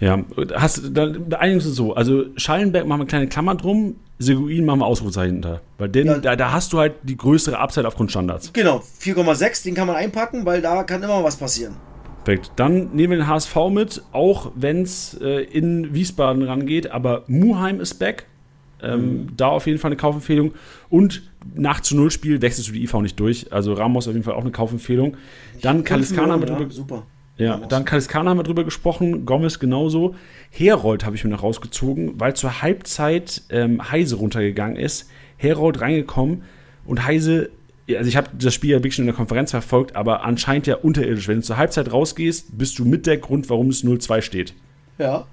[0.00, 0.18] Ja,
[0.54, 1.94] hast dann einigen uns so.
[1.94, 5.60] Also Schallenberg machen wir eine kleine Klammer drum, Seguin machen wir Ausrufezeichen hinter.
[5.78, 6.18] Weil den, Ja.
[6.18, 8.52] da, da hast du halt die größere Upside aufgrund Standards.
[8.52, 11.76] Genau, 4,6, den kann man einpacken, weil da kann immer was passieren.
[12.24, 12.52] Perfekt.
[12.56, 17.80] Dann nehmen wir den HSV mit, auch wenn es äh, in Wiesbaden rangeht, aber Muheim
[17.80, 18.26] ist back.
[18.82, 20.52] Ähm, Da auf jeden Fall eine Kaufempfehlung.
[20.90, 21.22] Und
[21.54, 23.52] nach zu Null Spiel wechselst du die IV nicht durch.
[23.52, 25.16] Also Ramos auf jeden Fall auch eine Kaufempfehlung.
[25.62, 27.02] Dann Kaliskana wir ja, drüber super.
[27.38, 30.14] Ja, dann Kaliskana haben wir drüber gesprochen, Gomez genauso.
[30.50, 35.10] Herold habe ich mir noch rausgezogen, weil zur Halbzeit ähm, Heise runtergegangen ist.
[35.36, 36.44] Herold reingekommen
[36.86, 37.50] und Heise,
[37.88, 40.76] also ich habe das Spiel ja wirklich schon in der Konferenz verfolgt, aber anscheinend ja
[40.76, 41.28] unterirdisch.
[41.28, 44.54] Wenn du zur Halbzeit rausgehst, bist du mit der Grund, warum es 0-2 steht.
[44.98, 45.26] Ja.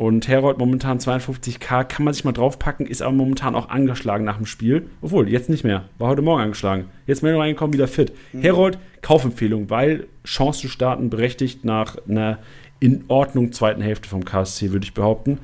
[0.00, 4.38] Und Herold momentan 52k, kann man sich mal draufpacken, ist aber momentan auch angeschlagen nach
[4.38, 4.88] dem Spiel.
[5.02, 5.90] Obwohl, jetzt nicht mehr.
[5.98, 6.86] War heute Morgen angeschlagen.
[7.06, 8.14] Jetzt Meldung reingekommen, wieder fit.
[8.32, 12.38] Herold, Kaufempfehlung, weil Chance zu starten berechtigt nach einer
[12.78, 15.38] in Ordnung zweiten Hälfte vom KSC, würde ich behaupten.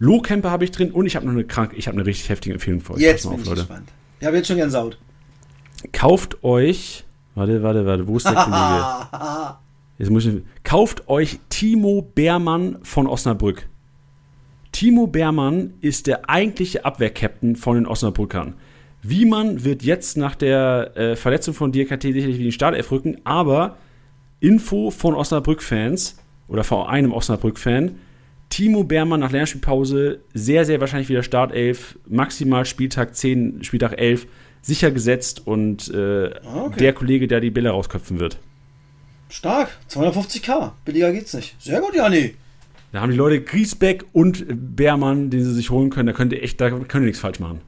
[0.00, 2.54] Lohkemper habe ich drin und ich habe noch eine krank, ich habe eine richtig heftige
[2.54, 3.02] Empfehlung für euch.
[3.02, 3.60] Jetzt bin auf, ich Leute.
[3.60, 3.88] gespannt.
[4.18, 4.98] Ich habe jetzt schon Gänsehaut.
[5.92, 7.04] Kauft euch,
[7.36, 9.56] warte, warte, warte, wo ist der Kollege?
[9.98, 13.68] Jetzt muss ich, kauft euch Timo Beermann von Osnabrück.
[14.82, 18.54] Timo Beermann ist der eigentliche Abwehrkapitän von den Osnabrückern.
[19.00, 23.20] Wiemann wird jetzt nach der äh, Verletzung von DKT sicherlich wieder in die Startelf rücken,
[23.22, 23.76] aber
[24.40, 26.18] Info von Osnabrück-Fans
[26.48, 27.94] oder von einem Osnabrück-Fan,
[28.48, 34.26] Timo Beermann nach Lernspielpause sehr, sehr wahrscheinlich wieder Startelf, maximal Spieltag 10, Spieltag 11,
[34.62, 36.78] sicher gesetzt und äh, Ah, okay.
[36.80, 38.36] der Kollege, der die Bälle rausköpfen wird.
[39.28, 39.78] Stark.
[39.88, 40.72] 250k.
[40.84, 41.54] Billiger geht's nicht.
[41.62, 42.34] Sehr gut, Jani.
[42.92, 44.44] Da haben die Leute Griesbeck und
[44.76, 46.06] Beermann, den sie sich holen können.
[46.08, 47.60] Da könnt ihr echt, da könnt ihr nichts falsch machen.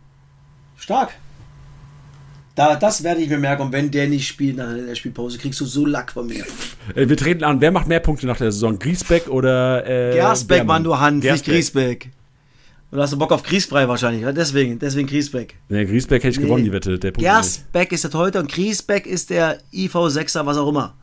[0.76, 1.10] Stark.
[2.54, 3.62] Da, das werde ich mir merken.
[3.62, 6.44] Und wenn der nicht spielt nach der Spielpause, kriegst du so Lack von mir.
[6.94, 8.78] Wir treten an, wer macht mehr Punkte nach der Saison?
[8.78, 10.66] Griesbeck oder äh, Gersbeck, Beermann?
[10.66, 11.54] Mann, du Hans, nicht Gersbeck.
[11.54, 12.10] Griesbeck.
[12.90, 15.56] Und hast du Bock auf Griesbrei wahrscheinlich, deswegen, deswegen Griesbeck.
[15.68, 16.44] Nee, Griesbeck hätte ich Nee.
[16.44, 16.96] gewonnen, die Wette.
[16.96, 17.28] Der Punkt nicht.
[17.28, 20.94] Gersbeck ist der Torhüter und Griesbeck ist der IV6er, was auch immer.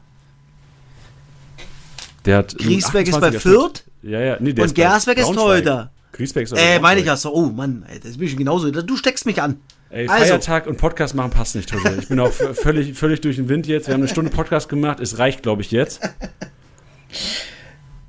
[2.26, 3.40] Der hat Griesbeck ist 28er bei.
[3.40, 4.38] Fürth Ja, ja.
[4.40, 5.32] Nee, der und ist Gersbeck ist.
[5.34, 5.92] Torhüter.
[6.12, 7.34] Griesbeck ist Äh, meine ich ja so.
[7.34, 8.70] Oh Mann, ey, das bin ich genauso.
[8.70, 9.62] Du steckst mich an.
[9.90, 10.26] Ey, Also.
[10.26, 11.98] Feiertag und Podcast machen passt nicht, Tusse.
[12.00, 13.88] Ich bin auch völlig, völlig durch den Wind jetzt.
[13.88, 15.00] Wir haben eine Stunde Podcast gemacht.
[15.00, 16.02] Es reicht, glaube ich, jetzt.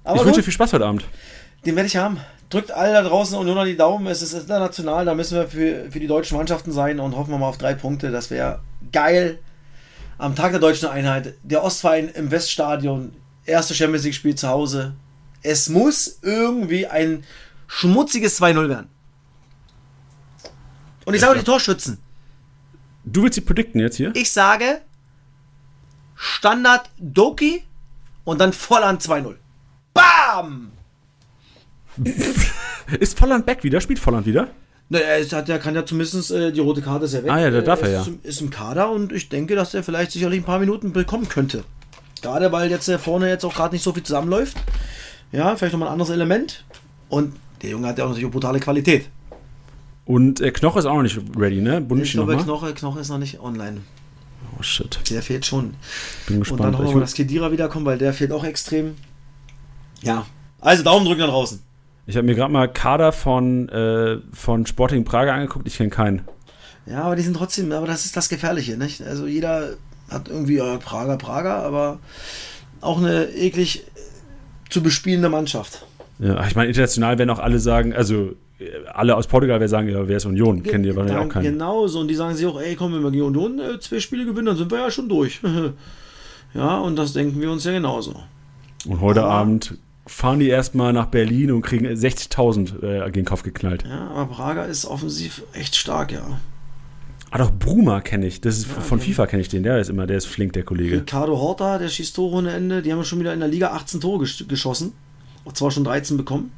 [0.05, 1.05] Aber ich wünsche gut, viel Spaß heute Abend.
[1.64, 2.18] den werde ich haben.
[2.51, 4.07] Drückt alle da draußen und nur noch die Daumen.
[4.07, 7.38] Es ist international, da müssen wir für, für die deutschen Mannschaften sein und hoffen wir
[7.38, 8.11] mal auf drei Punkte.
[8.11, 8.61] Das wäre
[8.93, 9.38] geil.
[10.18, 13.12] Am Tag der deutschen Einheit, der Ostverein im Weststadion,
[13.47, 14.93] erste Champions League-Spiel zu Hause.
[15.43, 17.24] Es muss irgendwie ein
[17.66, 18.88] schmutziges 2-0 werden.
[21.05, 21.99] Und ich sage die Torschützen.
[23.05, 24.12] Du willst sie predikten jetzt hier?
[24.14, 24.80] Ich sage
[26.14, 27.64] Standard Doki
[28.24, 29.34] und dann Volland 2-0.
[29.93, 30.70] Bam!
[33.01, 33.80] Ist Volland back wieder?
[33.80, 34.49] Spielt Volland wieder?
[34.88, 37.30] Na, er hat, er kann ja zumindest äh, die rote Karte ist ja weg.
[37.30, 38.12] Ah ja, da darf er ist, ja.
[38.12, 41.28] im- Ist im Kader und ich denke, dass er vielleicht sicherlich ein paar Minuten bekommen
[41.28, 41.64] könnte.
[42.20, 44.57] Gerade weil jetzt äh, vorne jetzt auch gerade nicht so viel zusammenläuft.
[45.33, 46.64] Ja, vielleicht nochmal ein anderes Element.
[47.09, 49.09] Und der Junge hat ja auch natürlich auch brutale Qualität.
[50.05, 51.78] Und äh, Knoche ist auch noch nicht ready, ne?
[51.78, 52.37] Ich Bonucci glaube?
[52.37, 53.80] Knoche, Knoche ist noch nicht online.
[54.59, 54.99] Oh shit.
[55.11, 55.74] Der fehlt schon.
[56.26, 56.61] Bin Und gespannt.
[56.64, 58.97] dann hoffen Ich wir, dass Kedira wiederkommt, weil der fehlt auch extrem.
[60.03, 60.26] Ja.
[60.61, 61.61] Also Daumen drücken da draußen.
[62.07, 65.66] Ich habe mir gerade mal Kader von, äh, von Sporting Prager angeguckt.
[65.68, 66.22] Ich kenne keinen.
[66.87, 69.03] Ja, aber die sind trotzdem, aber das ist das Gefährliche, nicht?
[69.03, 69.74] Also jeder
[70.11, 72.01] hat irgendwie äh, Prager, Prager, aber
[72.80, 73.85] auch eine eklig
[74.73, 75.85] zu bespielende Mannschaft.
[76.18, 79.89] Ja, ich meine, international werden auch alle sagen, also äh, alle aus Portugal werden sagen,
[79.89, 80.62] ja, wer ist Union?
[80.62, 81.45] Kennen die wahrscheinlich auch keinen.
[81.45, 82.01] Genau so.
[82.01, 84.47] Und die sagen sich auch, ey, komm, wenn wir gegen Union äh, zwei Spiele gewinnen,
[84.47, 85.41] dann sind wir ja schon durch.
[86.55, 88.14] ja, und das denken wir uns ja genauso.
[88.87, 93.25] Und heute Aber- Abend fahren die erstmal nach Berlin und kriegen 60.000 äh, gegen den
[93.25, 93.85] Kopf geknallt.
[93.89, 96.41] Ja, aber Braga ist offensiv echt stark, ja.
[97.35, 98.43] Ah, doch, Bruma kenne ich.
[98.43, 99.62] Das ist von FIFA kenne ich den.
[99.62, 100.97] Der ist immer, der ist flink, der Kollege.
[100.97, 102.83] Ricardo Horta, der schießt Tore ohne Ende.
[102.83, 104.93] Die haben schon wieder in der Liga 18 Tore gesch geschossen.
[105.43, 106.53] Und zwar schon 13 bekommen.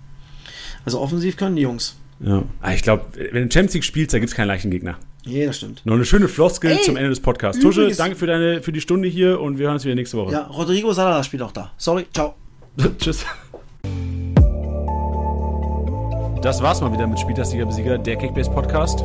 [0.84, 1.96] Also offensiv können die Jungs.
[2.18, 2.42] Ja.
[2.60, 4.96] Ah, ich glaube, wenn du Champions League spielst, da gibt es keinen leichten Gegner.
[5.24, 5.86] Nee, das stimmt.
[5.86, 7.62] Noch eine schöne Floskel Ey, zum Ende des Podcasts.
[7.62, 10.32] Tusche, danke für, deine, für die Stunde hier und wir hören uns wieder nächste Woche.
[10.32, 11.70] Ja, Rodrigo Salada spielt auch da.
[11.76, 12.34] Sorry, ciao.
[12.98, 13.24] Tschüss.
[16.42, 19.04] Das war's mal wieder mit Spieltagssieger Besieger, der Kickbase Podcast.